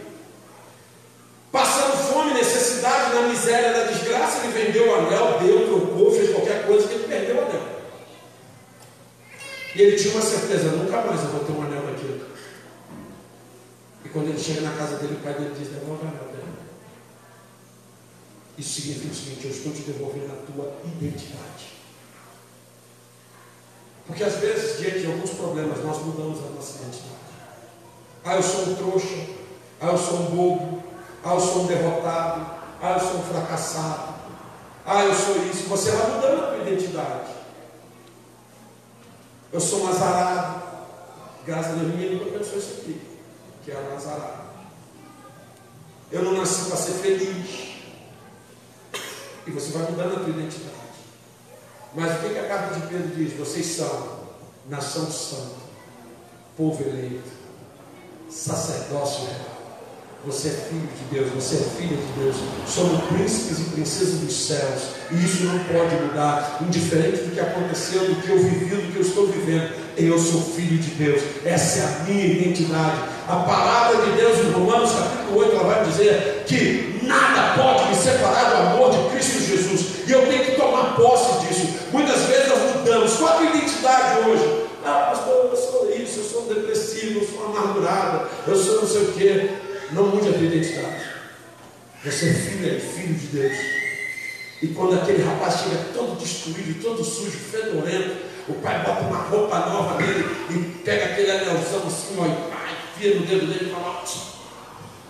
Passando 1.51 1.97
fome, 2.07 2.34
necessidade, 2.34 3.15
na 3.15 3.24
miséria, 3.24 3.74
na 3.74 3.91
desgraça, 3.91 4.45
ele 4.45 4.53
vendeu 4.53 4.88
o 4.88 4.95
anel, 4.95 5.39
deu, 5.39 5.67
trocou, 5.67 6.09
fez 6.09 6.30
qualquer 6.30 6.65
coisa 6.65 6.88
que 6.88 6.93
ele 6.93 7.07
perdeu 7.09 7.36
o 7.36 7.41
anel. 7.41 7.61
E 9.76 9.82
ele 9.82 9.97
tinha 9.97 10.13
uma 10.13 10.24
certeza, 10.24 10.72
nunca 10.72 11.01
mais 11.01 11.22
eu 11.22 11.32
vou 11.32 11.43
ter 11.43 11.51
um 11.51 11.63
anel 11.63 11.82
daquele. 11.82 12.24
E 14.05 14.09
quando 14.09 14.30
ele 14.30 14.39
chega 14.39 14.61
na 14.61 14.72
casa 14.72 14.95
dele, 14.95 15.17
o 15.20 15.24
pai 15.24 15.34
dele 15.34 15.53
diz, 15.59 15.67
devolve 15.67 16.05
o 16.05 16.07
anel. 16.07 16.28
Isso 18.60 18.82
significa 18.82 19.14
o 19.14 19.16
seguinte, 19.16 19.45
eu 19.45 19.51
estou 19.51 19.72
te 19.72 19.82
devolvendo 19.84 20.34
a 20.34 20.51
tua 20.51 20.74
identidade. 20.84 21.80
Porque 24.05 24.22
às 24.22 24.36
vezes, 24.36 24.80
diante 24.80 24.99
de 24.99 25.05
alguns 25.05 25.30
problemas, 25.30 25.82
nós 25.82 25.97
mudamos 25.99 26.39
a 26.39 26.49
nossa 26.49 26.80
identidade. 26.80 27.16
Ah, 28.26 28.36
eu 28.36 28.43
sou 28.43 28.64
um 28.64 28.76
trouxa. 28.76 29.16
Ah, 29.80 29.88
eu 29.88 29.97
sou 29.97 30.20
um 30.20 30.26
bobo. 30.26 30.84
Ah, 31.24 31.36
eu 31.36 31.39
sou 31.39 31.64
um 31.64 31.68
derrotado. 31.68 32.51
Ah, 32.82 32.91
eu 32.91 32.99
sou 32.99 33.20
um 33.20 33.24
fracassado. 33.24 34.16
Ah, 34.86 35.05
eu 35.05 35.16
sou 35.16 35.38
isso. 35.45 35.70
Você 35.70 35.91
vai 35.91 36.12
mudando 36.12 36.43
a 36.43 36.47
tua 36.47 36.57
identidade. 36.57 37.32
Eu 39.53 39.62
sou 39.62 39.86
um 39.86 39.88
azarado. 39.88 40.64
Graças 41.45 41.72
a 41.72 41.76
Deus, 41.76 41.93
ninguém 41.93 42.16
nunca 42.16 42.38
pensou 42.38 42.57
isso 42.57 42.82
aqui. 42.82 42.99
Que 43.64 43.72
era 43.72 43.89
um 43.89 43.95
azarado. 43.95 44.49
Eu 46.12 46.24
não 46.24 46.34
nasci 46.34 46.66
para 46.66 46.76
ser 46.76 46.93
feliz. 46.93 47.78
E 49.49 49.51
você 49.51 49.71
vai 49.71 49.89
mudando 49.89 50.15
a 50.15 50.19
tua 50.19 50.29
identidade. 50.29 50.75
Mas 51.95 52.11
o 52.11 52.19
que, 52.19 52.29
que 52.29 52.39
a 52.39 52.47
carta 52.47 52.79
de 52.79 52.85
Pedro 52.85 53.15
diz? 53.15 53.33
Vocês 53.33 53.65
são 53.65 54.19
nação 54.69 55.09
santa, 55.09 55.55
povo 56.55 56.83
eleito, 56.83 57.31
sacerdócio 58.29 59.25
real. 59.25 59.59
Você 60.23 60.49
é 60.49 60.51
filho 60.51 60.87
de 60.87 61.15
Deus, 61.15 61.31
você 61.33 61.55
é 61.55 61.81
filha 61.81 61.97
de 61.97 62.21
Deus. 62.21 62.35
Somos 62.67 63.05
príncipes 63.05 63.59
e 63.59 63.69
princesas 63.71 64.19
dos 64.19 64.35
céus. 64.35 64.81
E 65.09 65.15
isso 65.25 65.45
não 65.45 65.57
pode 65.63 65.95
mudar, 65.95 66.59
indiferente 66.61 67.23
do 67.23 67.33
que 67.33 67.39
aconteceu, 67.39 68.01
do 68.05 68.21
que 68.21 68.29
eu 68.29 68.37
vivi, 68.37 68.75
do 68.75 68.91
que 68.91 68.97
eu 68.97 69.01
estou 69.01 69.27
vivendo. 69.27 69.73
Eu 69.97 70.19
sou 70.19 70.41
filho 70.41 70.77
de 70.77 70.91
Deus. 70.91 71.23
Essa 71.43 71.79
é 71.79 71.85
a 71.85 72.03
minha 72.03 72.25
identidade. 72.25 73.01
A 73.27 73.37
palavra 73.37 74.05
de 74.05 74.11
Deus 74.11 74.37
em 74.39 74.51
Romanos 74.51 74.91
capítulo 74.91 75.39
8, 75.39 75.55
ela 75.55 75.63
vai 75.63 75.85
dizer 75.85 76.43
que 76.45 76.88
nada 77.10 77.62
pode 77.62 77.89
me 77.89 77.95
separar 77.95 78.49
do 78.51 78.55
amor 78.55 78.91
de 78.91 79.10
Cristo 79.10 79.39
Jesus. 79.39 80.07
E 80.07 80.12
eu 80.12 80.26
tenho 80.28 80.45
que 80.45 80.51
tomar 80.51 80.95
posse 80.95 81.45
disso. 81.45 81.68
Muitas 81.91 82.22
vezes 82.24 82.47
nós 82.47 82.76
mudamos. 82.76 83.16
Qual 83.18 83.39
a 83.39 83.43
identidade 83.43 84.30
hoje? 84.30 84.66
Ah, 84.86 85.12
pastor, 85.12 85.49
eu 85.51 85.57
sou 85.57 85.91
isso, 85.91 86.20
eu 86.20 86.24
sou 86.24 86.53
depressivo, 86.53 87.20
eu 87.20 87.28
sou 87.28 87.45
amargurado, 87.45 88.30
eu 88.47 88.55
sou 88.55 88.82
não 88.82 88.88
sei 88.88 89.01
o 89.01 89.14
quê. 89.14 89.49
Não 89.91 90.03
mude 90.03 90.30
a 90.30 90.34
tua 90.34 90.43
identidade. 90.43 91.10
Você 92.05 92.30
é 92.30 92.34
filha 92.34 92.78
e 92.78 92.80
filho 92.80 93.16
de 93.16 93.28
Deus. 93.28 93.57
E 94.62 94.68
quando 94.68 95.01
aquele 95.01 95.24
rapaz 95.24 95.62
chega 95.62 95.86
todo 95.93 96.20
destruído, 96.20 96.82
todo 96.82 97.03
sujo, 97.03 97.38
fedorento, 97.38 98.18
o 98.47 98.53
pai 98.55 98.84
bota 98.84 99.01
uma 99.01 99.18
roupa 99.18 99.60
nova 99.60 99.97
nele 99.97 100.26
e 100.49 100.84
pega 100.84 101.05
aquele 101.05 101.32
anelzão 101.32 101.88
assim, 101.88 102.16
ó, 102.20 102.26
e 102.26 102.97
enfia 102.97 103.20
no 103.20 103.26
dedo 103.26 103.47
dele 103.47 103.70
e 103.70 103.74
fala: 103.74 104.03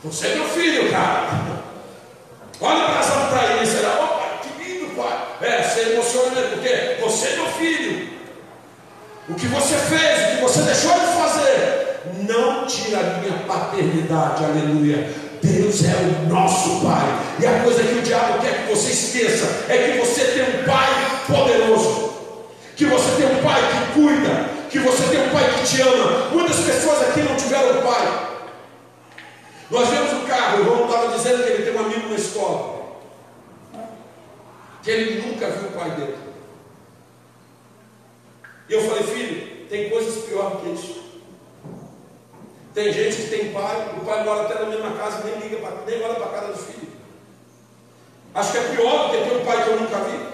Você 0.03 0.27
é 0.27 0.35
meu 0.35 0.45
filho, 0.45 0.91
cara. 0.91 1.68
Olha 2.61 2.85
para 2.85 2.99
essa 2.99 3.11
praia, 3.27 3.65
será? 3.65 3.89
Opa, 4.03 4.39
que 4.43 4.63
lindo, 4.63 4.95
pai. 4.95 5.17
É, 5.41 5.63
você 5.63 5.93
emociona 5.93 6.31
mesmo, 6.31 6.49
porque 6.51 6.97
você 7.01 7.27
é 7.27 7.35
meu 7.35 7.47
filho. 7.53 8.09
O 9.29 9.35
que 9.35 9.47
você 9.47 9.75
fez, 9.75 10.33
o 10.33 10.35
que 10.35 10.41
você 10.41 10.61
deixou 10.63 10.93
de 10.93 11.05
fazer, 11.05 12.01
não 12.27 12.65
tira 12.65 12.99
a 12.99 13.03
minha 13.19 13.39
paternidade, 13.47 14.43
aleluia. 14.43 15.07
Deus 15.41 15.83
é 15.85 15.95
o 15.95 16.29
nosso 16.29 16.81
Pai. 16.81 17.05
E 17.39 17.45
a 17.45 17.59
coisa 17.63 17.81
que 17.81 17.99
o 17.99 18.01
diabo 18.01 18.39
quer 18.39 18.65
que 18.65 18.73
você 18.73 18.91
esqueça 18.91 19.65
é 19.69 19.77
que 19.77 19.99
você 19.99 20.23
tem 20.25 20.43
um 20.43 20.65
Pai 20.65 20.89
poderoso, 21.27 22.13
que 22.75 22.85
você 22.85 23.09
tem 23.17 23.37
um 23.37 23.43
Pai 23.43 23.61
que 23.61 23.93
cuida, 23.93 24.49
que 24.69 24.79
você 24.79 25.03
tem 25.03 25.27
um 25.27 25.29
Pai 25.29 25.49
que 25.53 25.67
te 25.67 25.81
ama. 25.81 26.29
Muitas 26.31 26.57
pessoas 26.57 27.01
aqui 27.03 27.21
não 27.21 27.35
tiveram 27.35 27.81
pai. 27.81 28.29
Nós 29.71 29.87
vemos 29.89 30.11
o 30.13 30.27
carro, 30.27 30.57
o 30.57 30.61
irmão 30.61 30.85
estava 30.85 31.15
dizendo 31.15 31.43
que 31.43 31.49
ele 31.49 31.58
um 31.79 31.85
amigo 31.85 32.09
na 32.09 32.15
escola, 32.15 32.97
que 34.83 34.91
ele 34.91 35.21
nunca 35.21 35.49
viu 35.49 35.69
o 35.69 35.71
pai 35.71 35.91
dele. 35.91 36.17
E 38.67 38.73
eu 38.73 38.81
falei, 38.81 39.03
filho, 39.03 39.67
tem 39.67 39.89
coisas 39.89 40.25
piores 40.25 40.59
que 40.61 40.69
isso. 40.69 40.99
Tem 42.73 42.93
gente 42.93 43.15
que 43.15 43.29
tem 43.29 43.51
pai, 43.51 43.95
o 43.99 44.05
pai 44.05 44.23
mora 44.23 44.43
até 44.43 44.59
na 44.59 44.69
mesma 44.69 44.91
casa, 44.91 45.23
nem 45.23 45.39
liga 45.39 45.57
pra, 45.57 45.71
nem 45.87 46.03
olha 46.03 46.15
para 46.15 46.25
a 46.25 46.29
cara 46.29 46.47
do 46.47 46.57
filho. 46.57 46.89
Acho 48.35 48.51
que 48.51 48.57
é 48.57 48.75
pior 48.75 49.07
do 49.07 49.11
que 49.11 49.29
ter 49.29 49.37
um 49.37 49.45
pai 49.45 49.63
que 49.63 49.69
eu 49.69 49.79
nunca 49.79 49.97
vi. 49.97 50.29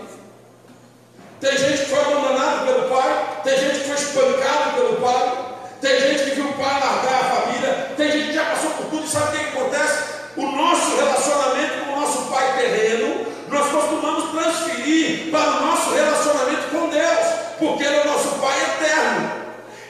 Tem 1.39 1.57
gente 1.57 1.79
que 1.79 1.89
foi 1.89 1.99
abandonado 1.99 2.65
pelo 2.65 2.89
pai, 2.89 3.41
tem 3.43 3.57
gente 3.57 3.79
que 3.79 3.85
foi 3.85 3.95
espancado 3.95 4.73
pelo 4.75 5.01
pai, 5.01 5.45
tem 5.79 5.99
gente 5.99 6.23
que 6.23 6.35
viu 6.35 6.49
o 6.49 6.53
pai 6.53 6.79
largar 6.79 7.21
a 7.21 7.35
família, 7.35 7.93
tem 7.95 8.11
gente 8.11 8.27
que 8.27 8.33
já 8.33 8.45
passou 8.45 8.71
por 8.71 8.85
tudo 8.87 9.05
e 9.05 9.07
sabe 9.07 9.27
o 9.27 9.39
que, 9.39 9.51
que 9.51 9.57
acontece? 9.57 10.14
O 10.37 10.51
nosso 10.51 10.95
relacionamento 10.97 11.85
com 11.85 11.93
o 11.93 12.01
nosso 12.01 12.21
pai 12.31 12.57
terreno, 12.57 13.25
nós 13.47 13.71
costumamos 13.71 14.31
transferir 14.31 15.31
para 15.31 15.57
o 15.57 15.65
nosso 15.65 15.91
relacionamento 15.91 16.69
com 16.71 16.89
Deus, 16.89 17.25
porque 17.57 17.83
ele 17.83 17.95
é 17.95 18.01
o 18.01 18.07
nosso 18.07 18.29
pai 18.39 18.57
eterno. 18.63 19.31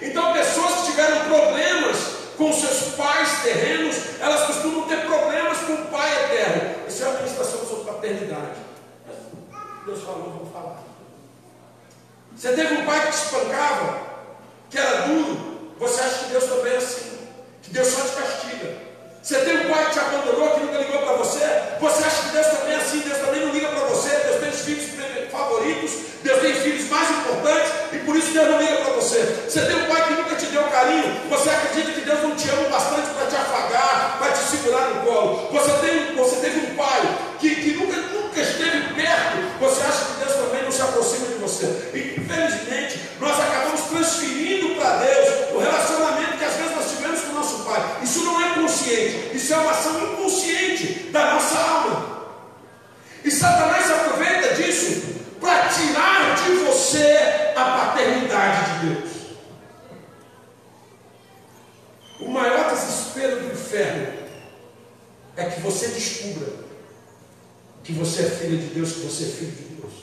Então, 0.01 0.33
pessoas 0.33 0.73
que 0.73 0.91
tiveram 0.91 1.25
problemas 1.25 1.97
com 2.37 2.53
seus 2.53 2.95
pais 2.95 3.41
terrenos, 3.43 3.95
elas 4.19 4.47
costumam 4.47 4.87
ter 4.87 5.05
problemas 5.05 5.57
com 5.59 5.73
o 5.73 5.85
Pai 5.85 6.25
eterno. 6.25 6.87
Isso 6.87 7.03
é 7.03 7.07
uma 7.07 7.17
ministração 7.19 7.65
sobre 7.65 7.91
paternidade. 7.91 8.57
Deus 9.85 10.03
falou, 10.03 10.33
vamos 10.37 10.53
falar. 10.53 10.83
Você 12.35 12.53
teve 12.53 12.73
um 12.75 12.85
pai 12.85 13.05
que 13.05 13.11
te 13.11 13.23
espancava, 13.23 13.99
que 14.69 14.77
era 14.77 15.07
duro, 15.07 15.71
você 15.79 16.01
acha 16.01 16.25
que 16.25 16.31
Deus 16.31 16.43
também 16.43 16.73
é 16.73 16.77
assim, 16.77 17.17
que 17.61 17.69
Deus 17.71 17.87
só 17.87 18.01
te 18.01 18.15
castiga. 18.15 18.84
Você 19.25 19.39
tem 19.39 19.57
um 19.57 19.73
pai 19.73 19.85
que 19.85 19.93
te 19.93 19.99
abandonou, 19.99 20.49
que 20.51 20.59
nunca 20.59 20.77
ligou 20.77 20.99
para 20.99 21.13
você, 21.13 21.39
você 21.79 22.03
acha 22.03 22.21
que 22.21 22.29
Deus 22.29 22.45
também 22.45 22.73
é 22.73 22.77
assim, 22.77 22.99
Deus 22.99 23.17
também 23.17 23.41
não 23.41 23.51
liga 23.51 23.69
para 23.69 23.87
você, 23.87 24.09
Deus 24.09 24.39
tem 24.39 24.49
os 24.49 24.59
filhos 24.59 25.31
favoritos, 25.31 25.91
Deus 26.21 26.41
tem 26.41 26.53
filhos 26.53 26.89
mais 26.91 27.09
importantes, 27.09 27.71
e 27.91 27.97
por 28.05 28.15
isso 28.15 28.33
Deus 28.33 28.51
não 28.51 28.61
liga 28.61 28.75
para 28.75 28.93
você. 28.93 29.25
Você 29.49 29.61
tem 29.65 29.77
um 29.77 29.85
pai 29.87 30.07
que 30.07 30.13
nunca 30.13 30.35
te 30.35 30.45
deu 30.45 30.61
carinho, 30.65 31.21
você 31.27 31.49
acredita 31.49 31.91
que 31.93 32.01
Deus 32.01 32.21
não 32.21 32.35
te 32.35 32.49
ama 32.51 32.69
bastante 32.69 33.09
para 33.17 33.25
te 33.25 33.35
afagar, 33.35 34.17
para 34.19 34.31
te 34.31 34.43
segurar 34.43 34.89
no 34.89 35.01
colo. 35.01 35.49
Você, 35.51 35.71
tem, 35.71 36.15
você 36.15 36.35
teve 36.35 36.59
um 36.59 36.75
pai 36.75 37.01
que, 37.39 37.55
que 37.55 37.71
nunca, 37.77 37.97
nunca 37.97 38.39
esteve 38.39 38.93
perto, 38.93 39.59
você 39.59 39.81
acha 39.81 40.05
que 40.05 40.23
Deus 40.23 40.35
também 40.35 40.61
não 40.61 40.71
se 40.71 40.81
aproxima 40.83 41.25
de 41.25 41.33
você. 41.41 41.65
Infelizmente, 41.95 42.99
nós 43.19 43.39
acabamos 43.39 43.81
transferindo 43.89 44.54
isso 49.85 49.89
é 49.89 49.91
uma 49.91 50.01
ação 50.01 50.13
inconsciente 50.13 50.93
da 51.11 51.33
nossa 51.33 51.57
alma. 51.59 52.25
E 53.23 53.31
Satanás 53.31 53.89
aproveita 53.91 54.55
disso 54.55 55.15
para 55.39 55.69
tirar 55.69 56.35
de 56.35 56.55
você 56.65 57.53
a 57.55 57.63
paternidade 57.63 58.79
de 58.79 58.87
Deus. 58.87 59.11
O 62.19 62.29
maior 62.29 62.69
desespero 62.73 63.41
do 63.41 63.53
inferno 63.53 64.25
é 65.35 65.45
que 65.45 65.61
você 65.61 65.87
descubra 65.89 66.65
que 67.83 67.93
você 67.93 68.23
é 68.23 68.29
filho 68.29 68.57
de 68.57 68.73
Deus, 68.73 68.93
que 68.93 69.01
você 69.01 69.23
é 69.25 69.27
filho 69.27 69.51
de 69.51 69.63
Deus. 69.75 69.93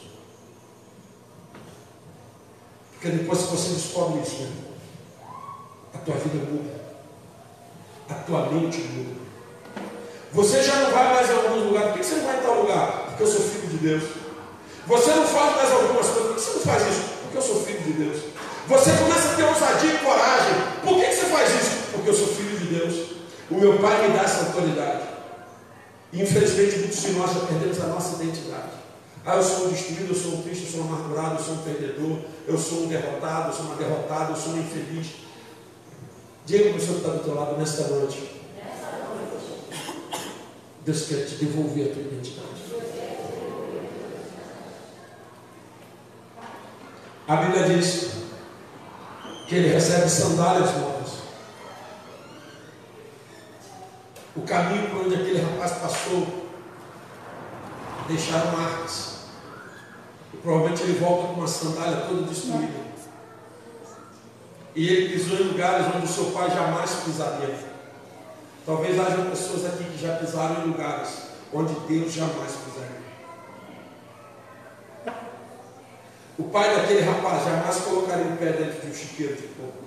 Porque 2.92 3.08
depois 3.08 3.40
que 3.40 3.50
você 3.50 3.74
descobre 3.74 4.22
isso, 4.22 4.42
né, 4.42 4.52
a 5.94 5.98
tua 5.98 6.14
vida 6.14 6.44
muda, 6.50 6.80
a 8.08 8.14
tua 8.14 8.50
mente 8.50 8.78
muda. 8.78 9.21
Você 10.32 10.62
já 10.62 10.76
não 10.76 10.90
vai 10.90 11.14
mais 11.14 11.30
a 11.30 11.34
alguns 11.34 11.64
lugares. 11.66 11.90
Por 11.90 11.98
que 11.98 12.06
você 12.06 12.14
não 12.14 12.26
vai 12.26 12.38
em 12.38 12.42
tal 12.42 12.62
lugar? 12.62 13.04
Porque 13.08 13.22
eu 13.22 13.26
sou 13.26 13.40
filho 13.40 13.68
de 13.68 13.76
Deus. 13.76 14.02
Você 14.86 15.10
não 15.10 15.26
faz 15.26 15.56
mais 15.56 15.72
algumas 15.72 16.06
coisas. 16.06 16.26
Por 16.26 16.34
que 16.34 16.40
você 16.40 16.52
não 16.52 16.60
faz 16.60 16.82
isso? 16.88 17.02
Porque 17.22 17.36
eu 17.36 17.42
sou 17.42 17.62
filho 17.62 17.80
de 17.80 17.92
Deus. 17.92 18.22
Você 18.68 18.90
começa 18.92 19.28
a 19.28 19.34
ter 19.34 19.42
ousadia 19.44 19.94
e 19.94 19.98
coragem. 19.98 20.54
Por 20.82 21.00
que 21.00 21.12
você 21.12 21.26
faz 21.26 21.50
isso? 21.50 21.76
Porque 21.92 22.10
eu 22.10 22.14
sou 22.14 22.26
filho 22.28 22.58
de 22.58 22.64
Deus. 22.66 23.10
O 23.50 23.54
meu 23.56 23.78
pai 23.78 24.08
me 24.08 24.16
dá 24.16 24.22
essa 24.22 24.46
autoridade. 24.46 25.02
E 26.12 26.22
infelizmente 26.22 26.78
muitos 26.78 27.02
de 27.02 27.12
nós 27.12 27.32
já 27.32 27.40
perdemos 27.40 27.80
a 27.80 27.86
nossa 27.88 28.22
identidade. 28.22 28.72
Ah, 29.24 29.36
eu 29.36 29.42
sou 29.42 29.66
um 29.66 29.68
destruído, 29.68 30.12
eu 30.12 30.14
sou 30.14 30.38
um 30.38 30.42
triste, 30.42 30.64
eu 30.64 30.72
sou 30.72 30.80
um 30.80 30.94
amargurado, 30.94 31.36
eu 31.36 31.44
sou 31.44 31.54
um 31.54 31.58
perdedor, 31.58 32.18
eu 32.48 32.58
sou 32.58 32.84
um 32.84 32.86
derrotado, 32.88 33.50
eu 33.50 33.54
sou 33.54 33.66
uma 33.66 33.76
derrotada, 33.76 34.32
eu 34.32 34.36
sou 34.36 34.54
um 34.54 34.58
infeliz. 34.58 35.08
Diga 36.44 36.64
para 36.64 36.70
o 36.70 36.74
pessoa 36.74 36.94
que 36.98 37.06
está 37.06 37.16
do 37.16 37.24
teu 37.24 37.34
lado 37.34 37.56
nesta 37.56 37.84
noite. 37.84 38.41
Deus 40.84 41.06
quer 41.06 41.26
te 41.26 41.36
devolver 41.36 41.90
a 41.90 41.94
tua 41.94 42.02
identidade. 42.02 42.48
A 47.28 47.36
Bíblia 47.36 47.68
diz 47.68 48.10
que 49.46 49.54
ele 49.54 49.68
recebe 49.68 50.08
sandálias 50.08 50.76
novas. 50.76 51.12
O 54.34 54.42
caminho 54.42 54.90
por 54.90 55.06
onde 55.06 55.14
aquele 55.14 55.40
rapaz 55.40 55.72
passou 55.72 56.48
deixaram 58.08 58.52
marcas. 58.52 59.12
E 60.34 60.36
provavelmente 60.38 60.82
ele 60.82 60.98
volta 60.98 61.28
com 61.28 61.34
uma 61.34 61.46
sandália 61.46 62.06
toda 62.08 62.22
destruída. 62.22 62.82
E 64.74 64.88
ele 64.88 65.16
pisou 65.16 65.38
em 65.38 65.48
lugares 65.48 65.94
onde 65.94 66.06
o 66.06 66.08
seu 66.08 66.32
pai 66.32 66.50
jamais 66.50 66.90
pisaria. 67.04 67.71
Talvez 68.64 68.98
haja 68.98 69.30
pessoas 69.30 69.66
aqui 69.66 69.84
que 69.84 69.98
já 69.98 70.16
pisaram 70.16 70.62
em 70.62 70.68
lugares 70.68 71.22
onde 71.52 71.74
Deus 71.80 72.12
jamais 72.12 72.52
pisaria. 72.52 73.02
O 76.38 76.44
pai 76.44 76.74
daquele 76.74 77.02
rapaz 77.02 77.44
jamais 77.44 77.76
colocaria 77.80 78.26
o 78.26 78.36
pé 78.36 78.52
dentro 78.52 78.80
de 78.80 78.86
um 78.86 78.94
chiqueiro 78.94 79.34
de 79.34 79.48
coco. 79.48 79.82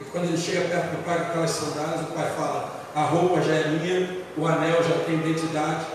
E 0.00 0.04
quando 0.04 0.24
ele 0.24 0.38
chega 0.38 0.68
perto 0.68 0.96
do 0.96 1.04
pai 1.04 1.16
com 1.18 1.30
aquelas 1.30 1.50
sandálias, 1.50 2.00
o 2.02 2.12
pai 2.12 2.30
fala: 2.36 2.80
a 2.94 3.02
roupa 3.02 3.42
já 3.42 3.54
é 3.54 3.68
minha, 3.68 4.24
o 4.36 4.46
anel 4.46 4.82
já 4.82 5.04
tem 5.04 5.16
identidade, 5.16 5.86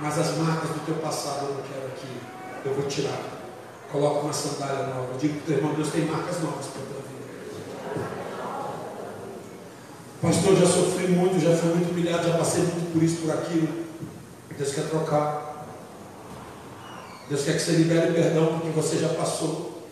mas 0.00 0.18
as 0.18 0.36
marcas 0.38 0.70
do 0.70 0.84
teu 0.84 0.96
passado 0.96 1.46
eu 1.46 1.54
não 1.54 1.62
quero 1.62 1.86
aqui. 1.86 2.20
Eu 2.64 2.74
vou 2.74 2.86
tirar. 2.86 3.20
Coloca 3.90 4.20
uma 4.20 4.32
sandália 4.32 4.86
nova. 4.86 5.12
Eu 5.12 5.18
digo 5.18 5.40
para 5.40 5.54
o 5.54 5.56
irmão: 5.56 5.74
Deus 5.74 5.90
tem 5.90 6.04
marcas 6.04 6.40
novas 6.40 6.66
para 6.66 6.82
a 6.82 6.86
tua 6.86 7.02
vida. 7.02 7.25
Pastor, 10.20 10.56
já 10.56 10.66
sofri 10.66 11.08
muito, 11.08 11.38
já 11.38 11.54
fui 11.56 11.70
muito 11.70 11.90
humilhado, 11.90 12.28
já 12.28 12.38
passei 12.38 12.62
muito 12.62 12.92
por 12.92 13.02
isso, 13.02 13.16
por 13.22 13.30
aquilo. 13.32 13.68
Deus 14.56 14.72
quer 14.72 14.88
trocar. 14.88 15.66
Deus 17.28 17.42
quer 17.42 17.54
que 17.54 17.58
você 17.60 17.72
libere 17.72 18.12
perdão 18.12 18.58
porque 18.58 18.70
você 18.70 18.96
já 18.96 19.10
passou. 19.10 19.82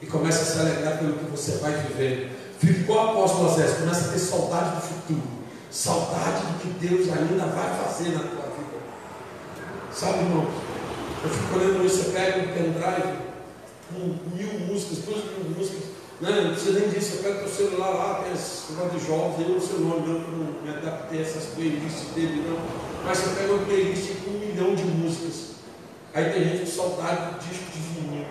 E 0.00 0.06
começa 0.06 0.42
a 0.42 0.44
se 0.44 0.58
alegrar 0.58 0.98
pelo 0.98 1.12
que 1.12 1.30
você 1.30 1.52
vai 1.58 1.72
viver. 1.72 2.54
Fique 2.58 2.80
igual 2.80 3.06
o 3.06 3.10
apóstolo 3.10 3.52
Osés, 3.52 3.78
começa 3.78 4.08
a 4.08 4.12
ter 4.12 4.18
saudade 4.18 4.76
do 4.76 4.82
futuro. 4.82 5.22
Saudade 5.70 6.42
do 6.46 6.58
que 6.60 6.86
Deus 6.86 7.08
ainda 7.12 7.46
vai 7.46 7.84
fazer 7.84 8.10
na 8.10 8.20
tua 8.20 8.42
vida. 8.42 8.78
Sabe, 9.94 10.18
irmão? 10.18 10.46
Eu 11.22 11.30
fico 11.30 11.56
olhando 11.56 11.86
isso, 11.86 12.02
você 12.02 12.10
pega 12.10 12.38
um 12.38 12.52
pendrive 12.52 13.18
com 13.88 14.36
mil 14.36 14.60
músicas, 14.66 14.98
duas 14.98 15.24
mil 15.24 15.56
músicas. 15.56 16.01
Né? 16.20 16.40
Não 16.42 16.52
precisa 16.52 16.78
nem 16.78 16.88
disso, 16.88 17.16
você 17.16 17.22
pega 17.22 17.44
o 17.44 17.48
celular 17.48 17.90
lá, 17.90 18.22
tem 18.22 18.32
esse 18.32 18.72
negócio 18.72 18.98
de 18.98 19.06
jovens, 19.06 19.48
eu 19.48 19.54
não 19.54 19.60
sei 19.60 19.76
o 19.76 19.80
nome, 19.80 20.06
não, 20.06 20.14
eu 20.14 20.20
não 20.20 20.62
me 20.62 20.70
adaptei 20.70 21.18
a 21.18 21.22
essas 21.22 21.46
playlists 21.46 22.14
dele, 22.14 22.44
não. 22.48 22.58
Mas 23.04 23.18
você 23.18 23.40
pega 23.40 23.52
uma 23.52 23.64
playlist 23.64 24.22
com 24.24 24.30
um 24.30 24.38
milhão 24.38 24.74
de 24.74 24.84
músicas. 24.84 25.52
Aí 26.14 26.30
tem 26.30 26.44
gente 26.44 26.60
com 26.60 26.66
saudade 26.66 27.34
do 27.34 27.40
disco 27.40 27.64
de 27.72 27.78
vinil. 27.78 28.26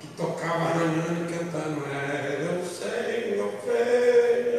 Que 0.00 0.06
tocava 0.08 0.64
arranhando 0.64 1.24
e 1.24 1.32
cantando. 1.32 1.86
É, 1.86 2.58
eu 2.58 2.64
sei, 2.66 3.38
eu 3.38 3.50
venho. 3.64 4.52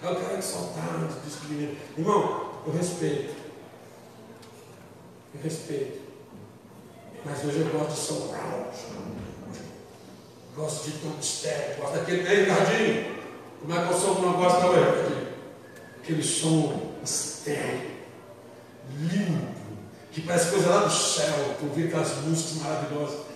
Aí 0.00 0.12
o 0.12 0.16
cara 0.16 0.36
que 0.36 0.44
saudade 0.44 1.12
do 1.12 1.24
disco 1.24 1.46
de 1.46 1.54
vinil. 1.54 1.76
Irmão, 1.98 2.52
eu 2.66 2.72
respeito. 2.72 3.34
Eu 5.34 5.42
respeito. 5.42 6.07
Mas 7.24 7.44
hoje 7.44 7.60
eu 7.60 7.78
gosto 7.78 7.94
de 7.94 8.06
São 8.06 8.28
Paulo. 8.28 8.66
Gosto 10.56 10.90
de 10.90 10.98
Tom 10.98 11.22
Step, 11.22 11.80
gosto 11.80 11.94
daquele. 11.94 12.28
Ei, 12.28 12.44
Ricardinho, 12.44 13.16
como 13.60 13.78
é 13.78 13.86
que 13.86 13.92
eu 13.92 13.98
sou 13.98 14.16
que 14.16 14.22
não 14.22 14.32
gosto 14.34 14.60
da 14.60 14.68
Ricardinho? 14.68 15.28
Aquele 16.02 16.22
som 16.22 16.92
estéreo, 17.04 17.90
lindo, 18.98 19.48
que 20.10 20.22
parece 20.22 20.50
coisa 20.50 20.68
lá 20.68 20.84
do 20.84 20.92
céu, 20.92 21.56
tu 21.60 21.66
vê 21.74 21.84
aquelas 21.84 22.16
músicas 22.22 22.62
maravilhosas. 22.62 23.27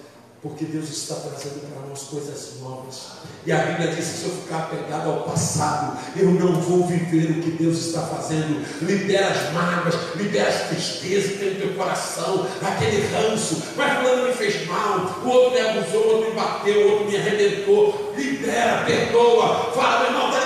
Porque 0.43 0.65
Deus 0.65 0.89
está 0.89 1.15
trazendo 1.15 1.61
para 1.73 1.87
nós 1.89 2.03
coisas 2.03 2.55
novas. 2.61 3.13
E 3.47 3.53
a 3.53 3.59
Bíblia 3.59 3.95
diz 3.95 4.07
que 4.09 4.19
se 4.19 4.25
eu 4.25 4.31
ficar 4.43 4.59
apegado 4.65 5.09
ao 5.09 5.23
passado, 5.23 5.97
eu 6.17 6.33
não 6.33 6.61
vou 6.61 6.85
viver 6.85 7.31
o 7.31 7.43
que 7.43 7.53
Deus 7.53 7.79
está 7.79 8.03
fazendo. 8.03 8.61
Libera 8.83 9.29
as 9.29 9.53
mágoas, 9.53 9.95
libera 10.17 10.49
as 10.49 10.69
tristezas 10.69 11.39
tem 11.39 11.55
no 11.55 11.61
teu 11.61 11.75
coração, 11.75 12.45
aquele 12.61 13.07
ranço. 13.07 13.63
Mas 13.77 13.99
fulano 13.99 14.27
me 14.27 14.35
fez 14.35 14.67
mal, 14.67 15.21
o 15.25 15.29
outro 15.29 15.53
me 15.53 15.61
abusou, 15.61 16.03
o 16.03 16.09
outro 16.09 16.31
me 16.31 16.35
bateu, 16.35 16.89
o 16.89 16.91
outro 16.91 17.11
me 17.11 17.17
arrebentou. 17.17 18.13
Libera, 18.17 18.85
perdoa. 18.85 19.73
Fala, 19.73 20.01
meu 20.01 20.11
irmão, 20.11 20.42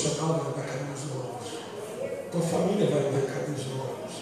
profissional 0.00 0.40
vai 0.44 0.64
dar 0.64 0.72
caminhos 0.72 1.04
novos. 1.12 1.60
Tua 2.32 2.40
família 2.40 2.86
vai 2.86 3.02
dar 3.02 3.34
caminhos 3.34 3.66
novos. 3.76 4.12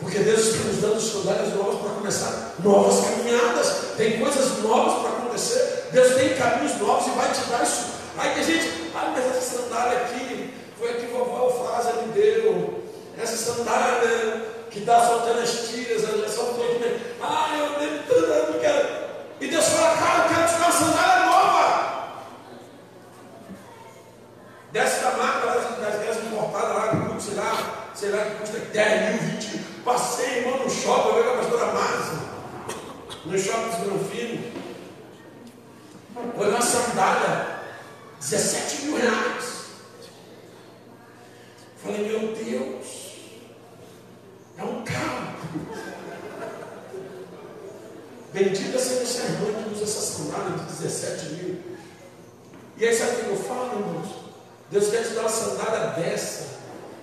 Porque 0.00 0.18
Deus 0.20 0.40
está 0.40 0.64
nos 0.64 0.76
dando 0.76 1.00
sandálias 1.00 1.54
novas 1.54 1.80
para 1.80 1.90
começar 1.90 2.54
novas 2.60 3.04
caminhadas. 3.04 3.76
Tem 3.96 4.20
coisas 4.20 4.62
novas 4.62 5.00
para 5.00 5.18
acontecer. 5.18 5.88
Deus 5.90 6.14
tem 6.14 6.34
caminhos 6.36 6.78
novos 6.78 7.06
e 7.06 7.10
vai 7.10 7.32
te 7.32 7.40
dar 7.50 7.62
isso. 7.62 7.86
Aí 8.18 8.34
tem 8.34 8.44
gente, 8.44 8.92
ah, 8.94 9.12
mas 9.14 9.36
essa 9.36 9.58
sandália 9.58 9.98
aqui 9.98 10.54
foi 10.78 10.90
a 10.90 10.94
que 10.94 11.06
vovó 11.06 11.50
Frasa 11.50 12.02
me 12.02 12.12
deu. 12.12 12.84
Essa 13.18 13.36
sandália 13.36 14.46
que 14.70 14.80
está 14.80 15.06
soltando 15.06 15.40
as 15.40 15.68
tiras, 15.68 16.04
ela 16.04 16.28
soltou 16.28 16.64
aqui. 16.64 17.00
Ah, 17.20 17.56
eu 17.58 17.80
devo 17.80 18.02
tanto, 18.08 18.52
não 18.52 18.60
quero. 18.60 18.88
E 19.40 19.48
Deus 19.48 19.64
fala, 19.64 19.96
cara, 19.96 20.24
eu 20.24 20.34
quero 20.34 20.48
te 20.48 20.60
dar 20.60 20.70
uma 20.70 20.72
sandália 20.72 21.25
sei 28.06 28.14
lá, 28.14 28.24
que 28.24 28.38
custa 28.38 28.58
10 28.60 29.22
mil, 29.22 29.32
20 29.32 29.48
mil. 29.48 29.66
Passei, 29.84 30.38
irmão, 30.38 30.64
no 30.64 30.70
shopping, 30.70 31.08
eu 31.08 31.14
vejo 31.14 31.28
a 31.28 31.36
pastora 31.38 31.72
Márcia, 31.72 32.18
no 33.24 33.38
shopping 33.38 33.80
do 33.80 33.90
meu 33.90 34.04
filho. 34.08 34.52
Foi 36.36 36.48
uma 36.48 36.62
sandália, 36.62 37.60
17 38.20 38.82
mil 38.82 38.96
reais. 38.96 39.66
Falei, 41.82 42.08
meu 42.08 42.34
Deus, 42.34 42.86
é 44.56 44.64
um 44.64 44.84
carro. 44.84 45.36
Bendita 48.32 48.78
seja 48.78 49.02
essa 49.02 49.22
irmã 49.24 49.62
que 49.62 49.74
usa 49.74 49.84
essa 49.84 50.00
sandália 50.00 50.58
de 50.58 50.64
17 50.64 51.26
mil. 51.34 51.62
E 52.76 52.86
aí 52.86 52.94
sabe 52.94 53.22
o 53.22 53.25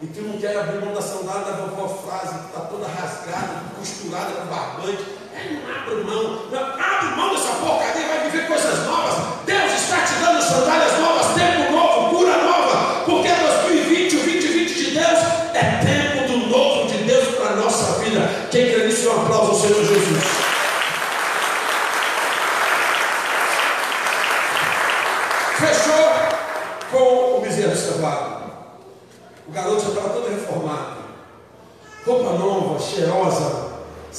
E 0.04 0.08
tu 0.08 0.22
não 0.22 0.38
quer 0.38 0.60
abrir 0.60 0.84
mão 0.84 0.94
da 0.94 1.02
sandália 1.02 1.46
da 1.46 1.64
vovó 1.64 1.88
frase, 1.88 2.38
que 2.38 2.46
está 2.48 2.60
toda 2.68 2.86
rasgada, 2.88 3.64
costurada 3.80 4.32
com 4.34 4.46
barbante. 4.48 5.00
É, 5.32 5.54
não 5.54 5.64
abre 5.64 6.04
mão. 6.04 6.44
Não, 6.52 6.60
abre 6.60 7.16
mão 7.16 7.34
dessa 7.34 7.54
porcaria, 7.54 8.08
vai 8.10 8.30
viver 8.30 8.48
coisas 8.50 8.86
novas. 8.86 9.16
Deus 9.46 9.72
está 9.72 10.02
te 10.04 10.14
dando 10.16 10.42
sandálias 10.42 11.00
novas, 11.00 11.03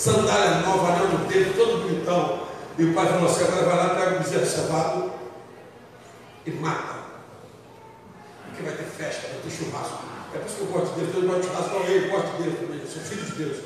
sandália 0.04 0.60
nova, 0.60 0.92
anel 0.92 1.18
no 1.18 1.26
dedo, 1.26 1.56
todo 1.56 1.82
bonitão. 1.82 2.46
E 2.76 2.84
o 2.84 2.94
pai 2.94 3.06
falou 3.06 3.26
assim: 3.26 3.44
agora 3.44 3.64
vai 3.64 3.76
lá, 3.76 3.94
pega 3.94 4.16
o 4.16 4.18
bezerro 4.18 4.46
cevado 4.46 5.12
e 6.44 6.50
mata. 6.50 7.04
Porque 8.44 8.62
vai 8.62 8.76
ter 8.76 8.84
festa, 8.84 9.28
vai 9.28 9.40
ter 9.40 9.50
churrasco. 9.50 10.04
É 10.34 10.38
por 10.38 10.46
isso 10.46 10.56
que 10.56 10.62
eu 10.62 10.66
gosto 10.66 10.94
de 10.94 11.00
Deus, 11.00 11.12
Deus 11.12 11.24
gosta 11.24 11.40
de 11.40 11.46
churrasco, 11.46 11.76
então 11.76 11.94
eu 11.94 12.10
gosto 12.10 12.36
de 12.36 12.42
Deus 12.42 12.58
também, 12.58 12.80
eu 12.80 12.86
sou 12.86 13.02
filho 13.02 13.24
de 13.24 13.32
Deus. 13.32 13.64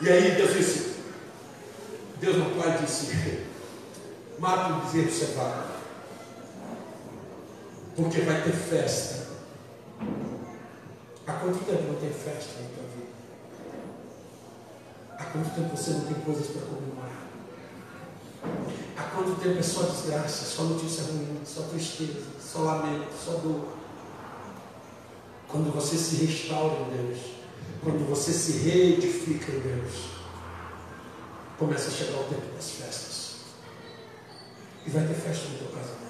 E 0.00 0.08
aí 0.08 0.30
Deus 0.36 0.54
disse, 0.54 0.94
Deus 2.16 2.36
no 2.36 2.62
pai 2.62 2.78
disse, 2.80 3.44
mata 4.38 4.72
o 4.72 4.80
bezerro 4.86 5.10
cevado. 5.10 5.74
Porque 7.94 8.20
vai 8.22 8.42
ter 8.42 8.52
festa. 8.52 9.24
Há 11.26 11.32
quanto 11.34 11.64
tempo 11.64 11.82
não 11.84 11.94
tem 11.94 12.10
festa 12.10 12.60
na 12.60 12.68
tua 12.74 12.84
vida? 12.94 13.03
Há 15.18 15.24
quanto 15.24 15.54
tempo 15.54 15.76
você 15.76 15.90
não 15.90 16.00
tem 16.00 16.14
coisas 16.14 16.46
para 16.48 16.62
comemorar? 16.62 17.24
Há 18.96 19.02
quanto 19.02 19.40
tempo 19.40 19.58
é 19.58 19.62
só 19.62 19.82
desgraça, 19.82 20.44
só 20.44 20.64
notícia 20.64 21.04
ruim, 21.04 21.40
só 21.44 21.62
tristeza, 21.62 22.26
só 22.40 22.60
lamento, 22.60 23.12
só 23.24 23.32
dor? 23.32 23.68
Quando 25.48 25.72
você 25.72 25.96
se 25.96 26.24
restaura 26.24 26.80
em 26.80 26.96
Deus, 26.96 27.18
quando 27.82 28.08
você 28.08 28.32
se 28.32 28.52
reedifica 28.58 29.52
em 29.52 29.60
Deus, 29.60 29.92
começa 31.58 31.88
a 31.88 31.92
chegar 31.92 32.20
o 32.20 32.24
tempo 32.24 32.54
das 32.54 32.70
festas. 32.70 33.24
E 34.86 34.90
vai 34.90 35.06
ter 35.06 35.14
festa 35.14 35.48
no 35.48 35.58
teu 35.58 35.68
casamento. 35.68 36.04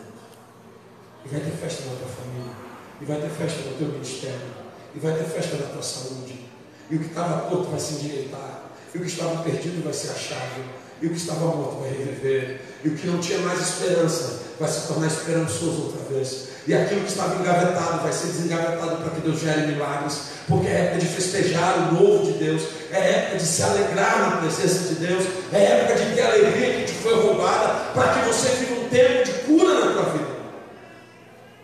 E 1.24 1.28
vai 1.28 1.40
ter 1.40 1.50
festa 1.50 1.84
na 1.84 1.96
tua 1.96 2.08
família. 2.08 2.52
E 3.00 3.04
vai 3.04 3.20
ter 3.20 3.30
festa 3.30 3.60
no 3.68 3.76
teu 3.76 3.88
ministério. 3.88 4.64
E 4.94 4.98
vai 4.98 5.12
ter 5.14 5.24
festa 5.24 5.56
na 5.56 5.66
tua 5.66 5.82
saúde. 5.82 6.46
E 6.90 6.96
o 6.96 6.98
que 6.98 7.06
estava 7.06 7.50
torto 7.50 7.70
vai 7.70 7.80
se 7.80 7.94
endireitar. 7.94 8.62
E 8.94 8.98
o 8.98 9.00
que 9.00 9.08
estava 9.08 9.42
perdido 9.42 9.82
vai 9.82 9.92
ser 9.92 10.10
achado. 10.10 10.62
E 11.02 11.06
o 11.06 11.10
que 11.10 11.16
estava 11.16 11.46
morto 11.46 11.80
vai 11.80 11.90
reviver. 11.90 12.60
E 12.84 12.88
o 12.88 12.94
que 12.94 13.06
não 13.08 13.18
tinha 13.18 13.38
mais 13.40 13.60
esperança 13.60 14.40
vai 14.58 14.70
se 14.70 14.86
tornar 14.86 15.08
esperançoso 15.08 15.86
outra 15.86 16.14
vez. 16.14 16.48
E 16.66 16.72
aquilo 16.72 17.00
que 17.00 17.10
estava 17.10 17.34
engavetado 17.34 18.02
vai 18.02 18.12
ser 18.12 18.28
desengavetado 18.28 18.96
para 18.96 19.10
que 19.10 19.20
Deus 19.20 19.40
gere 19.40 19.66
milagres. 19.66 20.18
Porque 20.46 20.68
é 20.68 20.86
época 20.86 20.98
de 20.98 21.06
festejar 21.06 21.76
o 21.78 21.94
novo 21.94 22.32
de 22.32 22.38
Deus. 22.38 22.62
É 22.92 22.98
época 22.98 23.38
de 23.38 23.46
se 23.46 23.62
alegrar 23.62 24.30
na 24.30 24.36
presença 24.36 24.94
de 24.94 24.94
Deus. 24.94 25.24
É 25.52 25.62
época 25.62 25.98
de 25.98 26.14
ter 26.14 26.22
a 26.22 26.28
alegria 26.28 26.74
que 26.74 26.84
te 26.84 26.92
foi 26.92 27.14
roubada. 27.14 27.92
Para 27.92 28.14
que 28.14 28.28
você 28.28 28.48
viva 28.50 28.80
um 28.80 28.88
tempo 28.88 29.24
de 29.24 29.32
cura 29.40 29.74
na 29.74 29.92
tua 29.92 30.12
vida. 30.12 30.34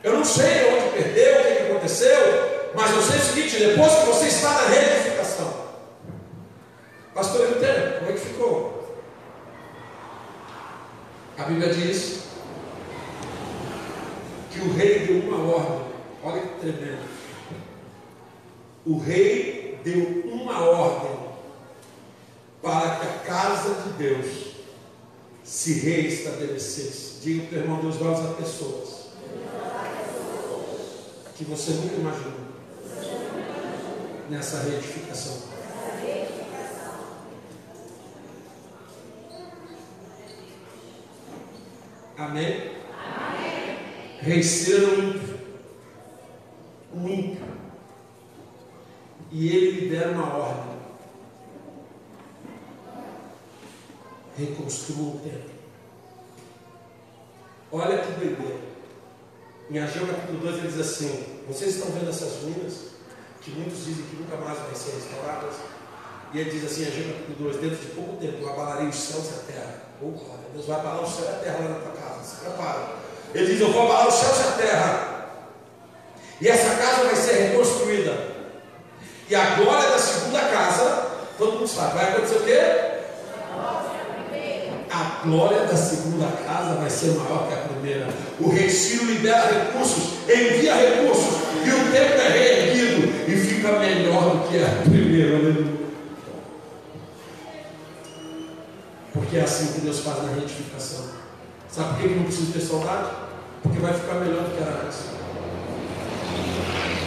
Eu 0.02 0.14
não 0.14 0.24
sei 0.24 0.74
onde 0.74 0.96
perdeu, 0.96 1.40
o 1.40 1.44
que 1.44 1.70
aconteceu. 1.70 2.70
Mas 2.74 2.90
eu 2.90 3.02
sei 3.02 3.18
o 3.18 3.22
seguinte: 3.22 3.56
depois 3.58 3.92
que 3.94 4.06
você 4.06 4.26
está 4.26 4.50
na 4.50 4.68
reedificação. 4.68 5.19
Pastor 7.20 7.50
Eutênio, 7.50 7.98
como 7.98 8.10
é 8.10 8.14
que 8.14 8.18
ficou? 8.18 8.94
A 11.36 11.42
Bíblia 11.42 11.74
diz 11.74 12.22
que 14.50 14.60
o 14.60 14.72
rei 14.72 15.00
deu 15.00 15.28
uma 15.28 15.54
ordem. 15.54 15.86
Olha 16.24 16.40
que 16.40 16.60
tremendo. 16.60 17.04
O 18.86 18.98
rei 19.00 19.78
deu 19.84 20.32
uma 20.32 20.60
ordem 20.60 21.18
para 22.62 22.96
que 22.96 23.06
a 23.06 23.18
casa 23.18 23.74
de 23.82 23.90
Deus 23.98 24.54
se 25.44 25.74
reestabelecesse. 25.74 27.20
Diga 27.20 27.48
para 27.48 27.58
o 27.58 27.60
irmão, 27.60 27.82
Deus 27.82 27.96
vai 27.96 28.14
usar 28.14 28.32
pessoas 28.32 29.10
que 31.36 31.44
você 31.44 31.72
nunca 31.72 31.96
imaginou 31.96 32.40
nessa 34.30 34.62
reedificação. 34.62 35.39
Amém? 42.20 42.70
Ciro 44.42 44.84
era 44.84 44.94
um 44.94 45.08
ímpio. 45.08 45.40
Ímpio. 46.94 47.46
E 49.32 49.48
ele 49.48 49.80
libera 49.80 50.10
uma 50.10 50.36
ordem. 50.36 50.80
Reconstrua 54.36 55.14
o 55.14 55.20
templo. 55.20 55.50
Olha 57.72 58.02
que 58.02 58.12
doideira. 58.12 58.60
Em 59.70 59.78
Ageu 59.78 60.06
capítulo 60.06 60.40
2 60.40 60.58
ele 60.58 60.68
diz 60.68 60.78
assim: 60.78 61.42
Vocês 61.48 61.76
estão 61.76 61.90
vendo 61.92 62.10
essas 62.10 62.42
ruínas? 62.42 62.90
Que 63.40 63.50
muitos 63.52 63.86
dizem 63.86 64.04
que 64.04 64.16
nunca 64.16 64.36
mais 64.36 64.58
vão 64.58 64.74
ser 64.74 64.90
restauradas. 64.90 65.69
E 66.32 66.38
ele 66.38 66.50
diz 66.50 66.64
assim, 66.64 66.86
Ageu 66.86 67.12
capítulo 67.12 67.50
2, 67.50 67.60
dentro 67.60 67.76
de 67.76 67.86
pouco 67.88 68.16
tempo 68.16 68.36
eu 68.40 68.50
abalarei 68.50 68.86
os 68.86 68.94
céus 68.94 69.24
e 69.26 69.40
a 69.40 69.52
terra. 69.52 69.74
Oh, 70.00 70.10
glória, 70.10 70.44
Deus 70.54 70.66
vai 70.66 70.78
abalar 70.78 71.02
o 71.02 71.10
céu 71.10 71.24
e 71.24 71.28
a 71.28 71.38
terra 71.38 71.58
lá 71.60 71.68
na 71.68 71.74
tua 71.80 71.92
casa. 71.92 72.22
Se 72.22 72.36
prepara. 72.44 72.88
Ele 73.34 73.46
diz, 73.46 73.60
eu 73.60 73.72
vou 73.72 73.82
abalar 73.82 74.08
os 74.08 74.14
céus 74.14 74.38
e 74.38 74.42
a 74.42 74.52
terra. 74.52 75.26
E 76.40 76.48
essa 76.48 76.76
casa 76.76 77.04
vai 77.04 77.16
ser 77.16 77.32
reconstruída. 77.32 78.30
E 79.28 79.34
a 79.34 79.56
glória 79.56 79.90
da 79.90 79.98
segunda 79.98 80.40
casa, 80.40 81.06
todo 81.36 81.52
mundo 81.52 81.68
sabe, 81.68 81.94
vai 81.94 82.12
acontecer 82.12 82.36
o 82.36 82.44
quê? 82.44 82.90
A 84.92 85.22
glória 85.24 85.60
da 85.66 85.76
segunda 85.76 86.26
casa 86.44 86.74
vai 86.74 86.90
ser 86.90 87.12
maior 87.12 87.46
que 87.48 87.54
a 87.54 87.58
primeira. 87.58 88.08
O 88.40 88.50
rei 88.50 88.68
Ciro 88.70 89.04
libera 89.04 89.46
recursos, 89.46 90.14
envia 90.28 90.74
recursos, 90.74 91.40
e 91.64 91.70
o 91.70 91.92
templo 91.92 92.20
é 92.20 92.28
reerguido 92.28 93.30
e 93.30 93.36
fica 93.36 93.78
melhor 93.78 94.36
do 94.36 94.48
que 94.48 94.62
a 94.62 94.82
primeira. 94.82 95.89
Porque 99.30 99.38
é 99.38 99.44
assim 99.44 99.72
que 99.74 99.82
Deus 99.82 100.00
faz 100.00 100.24
na 100.24 100.32
retificação. 100.32 101.04
Sabe 101.70 101.90
por 101.90 102.02
que 102.02 102.14
não 102.16 102.24
precisa 102.24 102.52
ter 102.52 102.60
saudade? 102.60 103.10
Porque 103.62 103.78
vai 103.78 103.92
ficar 103.94 104.14
melhor 104.14 104.42
do 104.42 104.56
que 104.56 104.60
era 104.60 104.82
antes. 104.84 105.04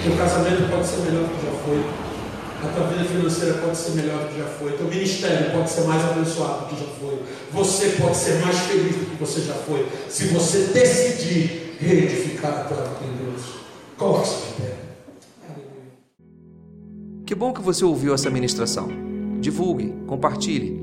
Teu 0.06 0.16
casamento 0.16 0.72
pode 0.72 0.88
ser 0.88 1.02
melhor 1.02 1.24
do 1.24 1.36
que 1.36 1.46
já 1.46 1.52
foi. 1.52 1.84
A 2.64 2.74
tua 2.74 2.88
vida 2.88 3.04
financeira 3.04 3.56
pode 3.56 3.76
ser 3.76 3.92
melhor 3.92 4.20
do 4.20 4.28
que 4.30 4.40
já 4.40 4.46
foi. 4.46 4.72
Teu 4.72 4.88
ministério 4.88 5.52
pode 5.52 5.70
ser 5.70 5.82
mais 5.82 6.02
abençoado 6.02 6.60
do 6.62 6.66
que 6.68 6.80
já 6.80 6.92
foi. 6.98 7.24
Você 7.52 7.90
pode 8.02 8.16
ser 8.16 8.40
mais 8.40 8.58
feliz 8.58 8.96
do 8.96 9.06
que 9.06 9.16
você 9.18 9.42
já 9.42 9.56
foi. 9.56 9.86
Se 10.08 10.28
você 10.28 10.60
decidir 10.68 11.76
reedificar 11.78 12.54
a 12.54 12.64
tua 12.64 12.84
vida 12.84 13.04
em 13.04 13.26
Deus. 13.26 13.42
Coloque-se 13.98 14.36
de 14.48 14.62
pé. 14.62 14.76
Que 17.26 17.36
bom 17.36 17.52
que 17.52 17.62
você 17.62 17.84
ouviu 17.84 18.14
essa 18.14 18.30
ministração. 18.30 18.88
Divulgue, 19.42 19.94
compartilhe, 20.08 20.83